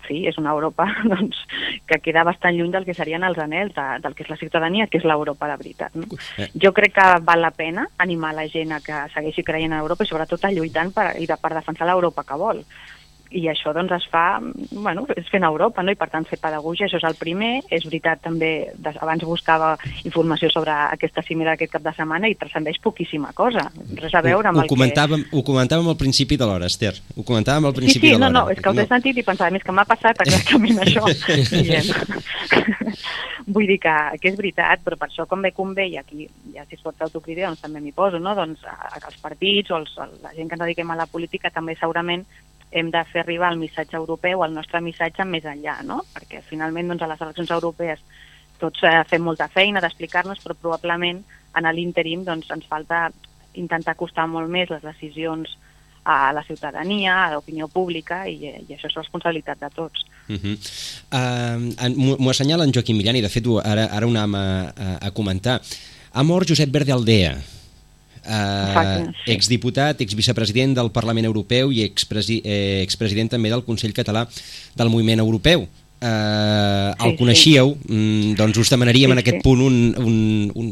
[0.05, 1.39] fi, és una Europa doncs,
[1.87, 4.87] que queda bastant lluny del que serien els anells de, del que és la ciutadania,
[4.91, 5.95] que és l'Europa de veritat.
[5.95, 6.07] No?
[6.37, 6.49] Eh.
[6.61, 10.05] Jo crec que val la pena animar la gent a que segueixi creient en Europa
[10.05, 12.63] i sobretot a lluitant per, i de, per defensar l'Europa que vol
[13.31, 14.39] i això doncs es fa,
[14.71, 15.91] bueno, és fent Europa, no?
[15.91, 18.51] i per tant fer pedagogia, això és el primer, és veritat també,
[19.01, 19.73] abans buscava
[20.05, 23.67] informació sobre aquesta cimera d'aquest cap de setmana i transcendeix poquíssima cosa,
[23.99, 25.37] res a veure amb ho, ho el comentàvem, que...
[25.37, 28.29] Ho comentàvem al principi de l'hora, Esther, ho comentàvem al Sí, principi sí, de no,
[28.29, 28.45] l'hora.
[28.47, 31.03] no, és que us he sentit i pensava, més que m'ha passat exactament això.
[33.47, 36.25] Vull dir que, que és veritat, però per això com bé convé, i aquí
[36.55, 38.33] ja si es pot autocrítica, doncs també m'hi poso, no?
[38.35, 41.51] doncs a, a, els partits o els, la gent que ens dediquem a la política
[41.53, 42.25] també segurament
[42.71, 46.01] hem de fer arribar el missatge europeu, el nostre missatge més enllà, no?
[46.13, 48.03] perquè finalment doncs, a les eleccions europees
[48.59, 51.21] tots eh, fem molta feina d'explicar-nos, però probablement
[51.57, 53.07] en l'ínterim doncs, ens falta
[53.57, 55.55] intentar acostar molt més les decisions
[56.07, 60.05] a la ciutadania, a l'opinió pública, i, i això és responsabilitat de tots.
[60.27, 60.55] Uh -huh.
[61.11, 65.11] uh, M'ho assenyala en Joaquim Millán i de fet ara, ara ho anàvem a, a
[65.11, 65.61] comentar.
[66.13, 67.35] Ha mort Josep Verde Aldea,
[68.23, 69.31] sí.
[69.33, 74.27] exdiputat, exvicepresident del Parlament Europeu i expresi, eh, expresident també del Consell Català
[74.75, 75.67] del Moviment Europeu.
[75.99, 79.43] Sí, el coneixíeu, mm, doncs us demanaríem Sí, en aquest sí.
[79.43, 80.67] punt un, un, un,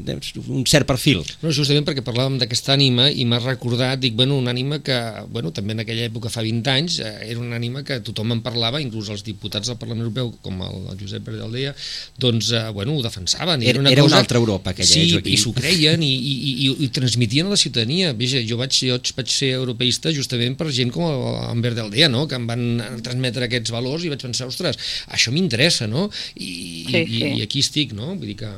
[0.57, 1.23] un cert perfil.
[1.41, 4.97] No, justament perquè parlàvem d'aquesta ànima i m'ha recordat, dic, bueno, una ànima que,
[5.33, 8.41] bueno, també en aquella època fa 20 anys, eh, era una ànima que tothom en
[8.45, 11.73] parlava, inclús els diputats del Parlament Europeu, com el, el Josep Pérez Aldea,
[12.21, 13.63] doncs, eh, bueno, ho defensaven.
[13.63, 14.15] i Era- una era cosa...
[14.15, 15.33] una altra Europa, aquella, sí, eh, Joaquim?
[15.33, 18.13] i s'ho creien i, i, i, i, i transmitien a la ciutadania.
[18.13, 22.09] Veja, jo vaig, jo vaig ser europeista justament per gent com el, en Verde Aldea,
[22.13, 22.65] no?, que em van
[23.03, 24.77] transmetre aquests valors i vaig pensar, ostres,
[25.15, 26.09] això m'interessa, no?
[26.35, 26.53] I,
[26.91, 27.35] Sí, i, sí.
[27.39, 28.13] i aquí estic, no?
[28.13, 28.53] Vull dir que...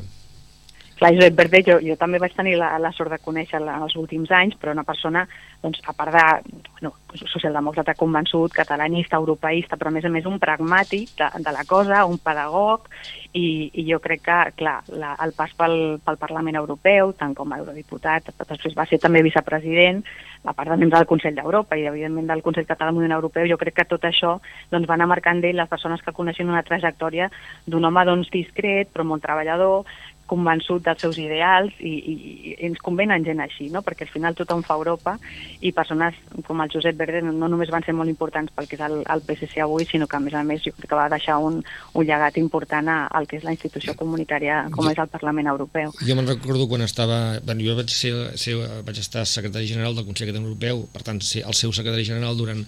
[0.97, 3.93] Clar, Josep Verde, jo, jo també vaig tenir la, la sort de conèixer en els
[4.01, 5.27] últims anys, però una persona,
[5.61, 6.23] doncs, a part de
[6.71, 11.67] bueno, socialdemòcrata convençut, catalanista, europeista, però a més a més un pragmàtic de, de la
[11.69, 12.89] cosa, un pedagog,
[13.33, 17.51] i, i jo crec que, clar, la, el pas pel, pel Parlament Europeu, tant com
[17.53, 20.03] a eurodiputat, després va ser també vicepresident,
[20.47, 23.47] a part de membre del Consell d'Europa i, evidentment, del Consell Català del Moviment Europeu,
[23.49, 24.37] jo crec que tot això
[24.71, 27.31] doncs, va anar marcant d'ell les persones que coneixen una trajectòria
[27.65, 29.83] d'un home doncs, discret, però molt treballador,
[30.27, 32.13] convençut dels seus ideals i, i,
[32.51, 33.81] i ens convenen gent així, no?
[33.85, 35.15] perquè al final tothom fa Europa
[35.63, 38.83] i persones com el Josep Verde no només van ser molt importants pel que és
[38.83, 41.39] el, el PSC avui, sinó que a més a més jo crec que va deixar
[41.39, 41.61] un,
[41.93, 45.91] un llegat important a- al que és la institució comunitària com és el Parlament Europeu.
[46.05, 47.39] Jo me'n recordo quan estava...
[47.45, 48.55] Bueno, jo vaig, ser, ser,
[48.85, 52.37] vaig estar secretari general del Consell Català Europeu, per tant, ser el seu secretari general
[52.37, 52.61] durant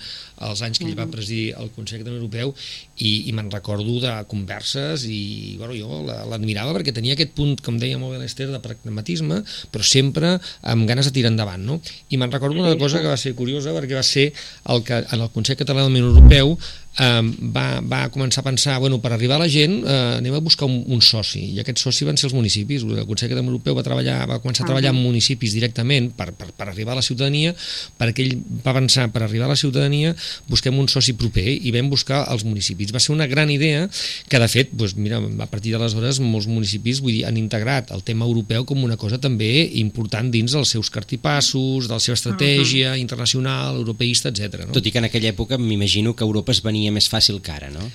[0.50, 2.54] els anys que ell va presidir el Consell Català Europeu
[2.98, 7.58] i, i me'n recordo de converses i bueno, jo la- l'admirava perquè tenia aquest punt,
[7.66, 9.42] com deia molt bé l'Ester, de pragmatisme,
[9.72, 10.36] però sempre
[10.74, 11.80] amb ganes de tirar endavant, no?
[12.10, 14.30] I me'n recordo una cosa que va ser curiosa perquè va ser
[14.74, 17.22] el que en el Consell Català del Europeu eh,
[17.56, 20.68] va, va començar a pensar, bueno, per arribar a la gent eh, anem a buscar
[20.70, 22.86] un, un soci, i aquest soci van ser els municipis.
[22.86, 26.50] El Consell Català Europeu va, treballar, va començar a treballar amb municipis directament per, per,
[26.56, 27.54] per arribar a la ciutadania,
[28.00, 30.16] perquè ell va pensar, per arribar a la ciutadania
[30.50, 32.94] busquem un soci proper i vam buscar els municipis.
[32.96, 33.88] Va ser una gran idea
[34.30, 38.04] que, de fet, doncs, mira, a partir d'aleshores molts municipis vull dir, han integrat el
[38.08, 39.50] tema europeu com una cosa també
[39.82, 44.66] important dins dels seus cartipassos, de la seva estratègia internacional, europeista, etc.
[44.66, 44.76] No?
[44.76, 47.72] Tot i que en aquella època m'imagino que Europa es venia més fàcil que ara,
[47.74, 47.90] no?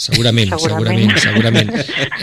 [0.00, 1.70] Segurament, segurament, Segurament.
[1.70, 1.70] segurament.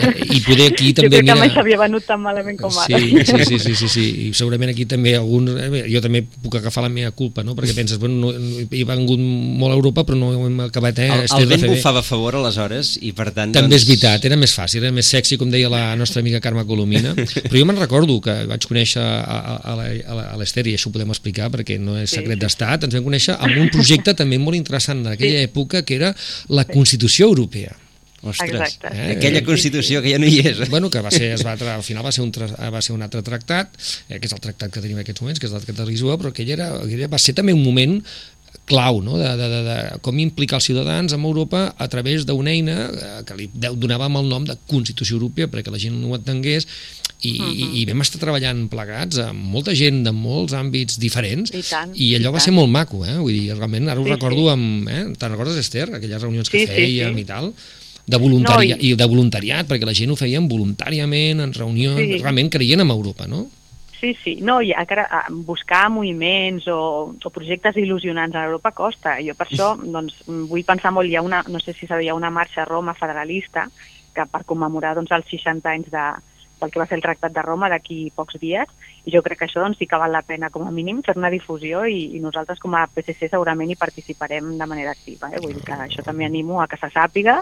[0.02, 1.20] Eh, I poder aquí jo també...
[1.20, 2.98] crec que mai mira, s'havia venut tan malament com ara.
[2.98, 6.56] Sí, sí, sí, sí, sí, sí, i segurament aquí també algun, eh, jo també puc
[6.58, 7.54] agafar la meva culpa, no?
[7.58, 11.08] perquè penses, bueno, no, no, he vengut molt a Europa però no hem acabat, eh?
[11.20, 13.54] El, el de vent bufava a favor aleshores i per tant...
[13.54, 13.92] També és doncs...
[13.92, 17.54] veritat, era més fàcil, era més sexy, com deia la nostra amiga Carme Colomina, però
[17.54, 21.52] jo me'n recordo que vaig conèixer a, a, a l'Ester, i això ho podem explicar
[21.54, 22.42] perquè no és secret sí.
[22.42, 26.14] d'estat, ens vam conèixer amb un projecte també molt interessant en aquella època, que era
[26.50, 27.67] la Constitució Europea.
[28.22, 28.88] Ostres, Exacte.
[28.92, 30.64] Eh, aquella sí, Constitució que ja no hi és.
[30.70, 33.22] bueno, que va ser, es va, al final va ser, un, va ser un altre
[33.22, 33.76] tractat,
[34.08, 35.92] eh, que és el tractat que tenim en aquests moments, que és el tractat de
[35.92, 38.00] Lisboa, però aquell era, aquell va ser també un moment
[38.68, 39.16] clau no?
[39.16, 43.10] de, de, de, de com implicar els ciutadans en Europa a través d'una eina eh,
[43.28, 46.66] que li donàvem el nom de Constitució Europea perquè la gent no ho entengués
[47.22, 47.70] i, uh -huh.
[47.80, 52.14] i vam estar treballant plegats amb molta gent de molts àmbits diferents I tant, i
[52.14, 52.44] allò i va tant.
[52.44, 53.16] ser molt maco, eh?
[53.18, 54.48] vull dir, realment ara ho Sí, recordo sí.
[54.52, 55.04] amb, eh?
[55.18, 57.20] te'n recordes Esther, aquelles reunions que Sí, sí, fèiem sí.
[57.20, 57.52] i tal
[58.08, 58.90] de voluntari No, i...
[58.90, 62.18] i de voluntariat, perquè la gent ho feien voluntàriament, en reunions, Sí.
[62.22, 63.46] realment creien en Europa, no?
[64.00, 64.36] Sí, sí.
[64.40, 69.16] No, i encara a, buscar moviments o, o projectes il·lusionants a Europa costa.
[69.26, 72.30] Jo per això doncs, vull pensar molt, hi ha una, no sé si sabia, una
[72.30, 73.66] marxa a Roma federalista
[74.14, 76.04] que per commemorar doncs, els 60 anys de,
[76.60, 78.70] del que va ser el Tractat de Roma d'aquí pocs dies,
[79.04, 81.30] i jo crec que això doncs, sí que val la pena com a mínim fer-ne
[81.34, 85.30] difusió i, i nosaltres com a PSC segurament hi participarem de manera activa.
[85.32, 85.42] Eh?
[85.42, 87.40] Vull dir que això també animo a que se sàpiga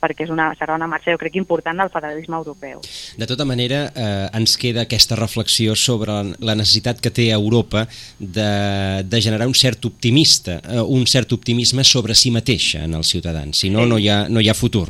[0.00, 2.80] perquè és una, serà una marxa, jo crec, important del federalisme europeu.
[3.16, 7.86] De tota manera, eh, ens queda aquesta reflexió sobre la necessitat que té Europa
[8.18, 13.08] de, de generar un cert optimista, eh, un cert optimisme sobre si mateixa en els
[13.08, 13.88] ciutadans, si no, Sí.
[13.88, 14.88] no, hi ha, no hi ha futur.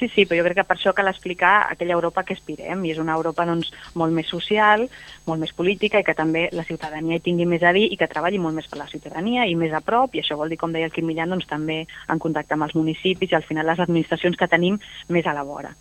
[0.00, 2.94] Sí, sí, però jo crec que per això cal explicar aquella Europa que aspirem, i
[2.94, 3.68] és una Europa doncs,
[4.00, 4.86] molt més social,
[5.28, 8.08] molt més política, i que també la ciutadania hi tingui més a dir i que
[8.08, 10.72] treballi molt més per la ciutadania i més a prop, i això vol dir, com
[10.72, 13.84] deia el Quim Millan, doncs, també en contacte amb els municipis i al final les
[13.84, 14.80] administracions que tenim
[15.12, 15.74] més a la vora.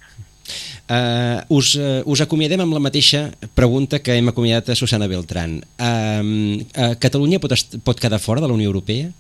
[0.90, 5.62] Uh, us, uh, us acomiadem amb la mateixa pregunta que hem acomiadat a Susana Beltrán.
[5.80, 7.56] Uh, uh, Catalunya pot,
[7.88, 9.14] pot quedar fora de la Unió Europea?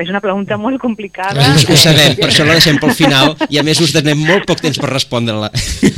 [0.00, 1.44] És una pregunta molt complicada.
[1.52, 4.62] Ho, sabem, per això la deixem pel final i a més us donem molt poc
[4.64, 5.50] temps per respondre-la.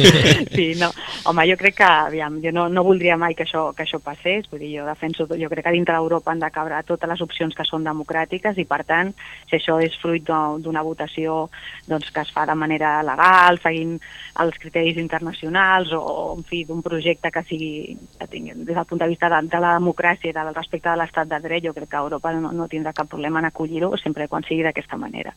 [0.53, 0.91] Sí, no.
[1.25, 4.49] Home, jo crec que, aviam, jo no, no voldria mai que això, que això passés,
[4.51, 7.55] vull dir, jo defenso, jo crec que dintre d'Europa han de cabre totes les opcions
[7.57, 9.13] que són democràtiques i, per tant,
[9.49, 11.49] si això és fruit d'u- d'una votació
[11.89, 13.95] doncs, que es fa de manera legal, seguint
[14.43, 16.03] els criteris internacionals o,
[16.37, 19.61] en fi, d'un projecte que sigui, que tingui, des del punt de vista de, de
[19.63, 22.69] la democràcia i del respecte de l'estat de dret, jo crec que Europa no, no
[22.69, 25.33] tindrà cap problema en acollir-ho, sempre quan sigui d'aquesta manera.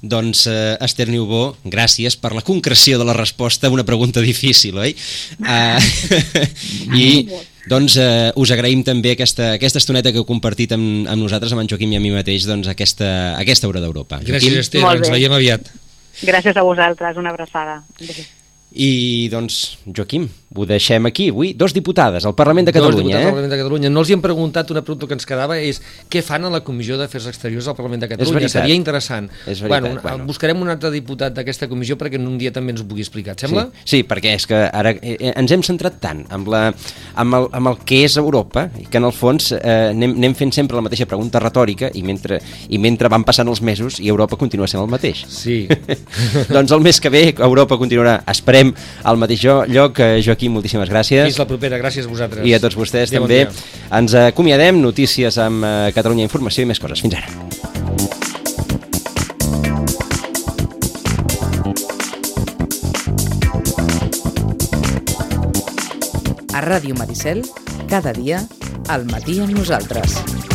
[0.00, 4.78] Doncs, eh, Esther Niubó, gràcies per la concreció de la resposta a una pregunta difícil,
[4.80, 4.94] oi?
[5.44, 5.76] Uh,
[6.96, 7.06] I,
[7.68, 11.66] doncs, eh, us agraïm també aquesta, aquesta estoneta que heu compartit amb, amb nosaltres, amb
[11.66, 14.22] en Joaquim i a mi mateix, doncs, aquesta, aquesta hora d'Europa.
[14.24, 15.68] Gràcies, Esther, ens veiem aviat.
[16.24, 17.82] Gràcies a vosaltres, una abraçada.
[18.72, 21.28] I, doncs, Joaquim, ho deixem aquí.
[21.30, 23.26] Avui, dos diputades al Parlament de Dos Catalunya, diputats eh?
[23.26, 23.90] al Parlament de Catalunya.
[23.90, 25.78] No els hi hem preguntat una pregunta que ens quedava, és
[26.10, 28.50] què fan a la Comissió d'Afers Exteriors del Parlament de Catalunya?
[28.50, 29.28] Seria interessant.
[29.46, 30.26] És veritat, bueno, bueno.
[30.26, 33.36] Buscarem un altre diputat d'aquesta comissió perquè en un dia també ens ho pugui explicar.
[33.38, 33.68] Et sembla?
[33.84, 36.64] Sí, sí, perquè és que ara eh, eh, ens hem centrat tant amb, la,
[37.14, 40.34] amb, el, amb el que és Europa i que en el fons eh, anem, anem
[40.34, 44.10] fent sempre la mateixa pregunta retòrica i mentre, i mentre van passant els mesos i
[44.10, 45.22] Europa continua sent el mateix.
[45.30, 45.62] Sí.
[46.56, 48.74] doncs el mes que ve Europa continuarà, esperem,
[49.06, 50.02] al mateix lloc.
[50.02, 51.26] Eh, Joaquim, moltíssimes gràcies.
[51.28, 51.76] Fins la propera.
[51.76, 52.46] Gràcies a vosaltres.
[52.48, 53.44] I a tots vostès Adéu, bon també.
[53.44, 53.98] dia.
[53.98, 57.00] Ens acomiadem, notícies amb eh, Catalunya Informació i més coses.
[57.04, 57.28] Fins ara.
[66.54, 67.44] A Ràdio Maricel,
[67.88, 68.40] cada dia,
[68.88, 70.49] al matí amb nosaltres.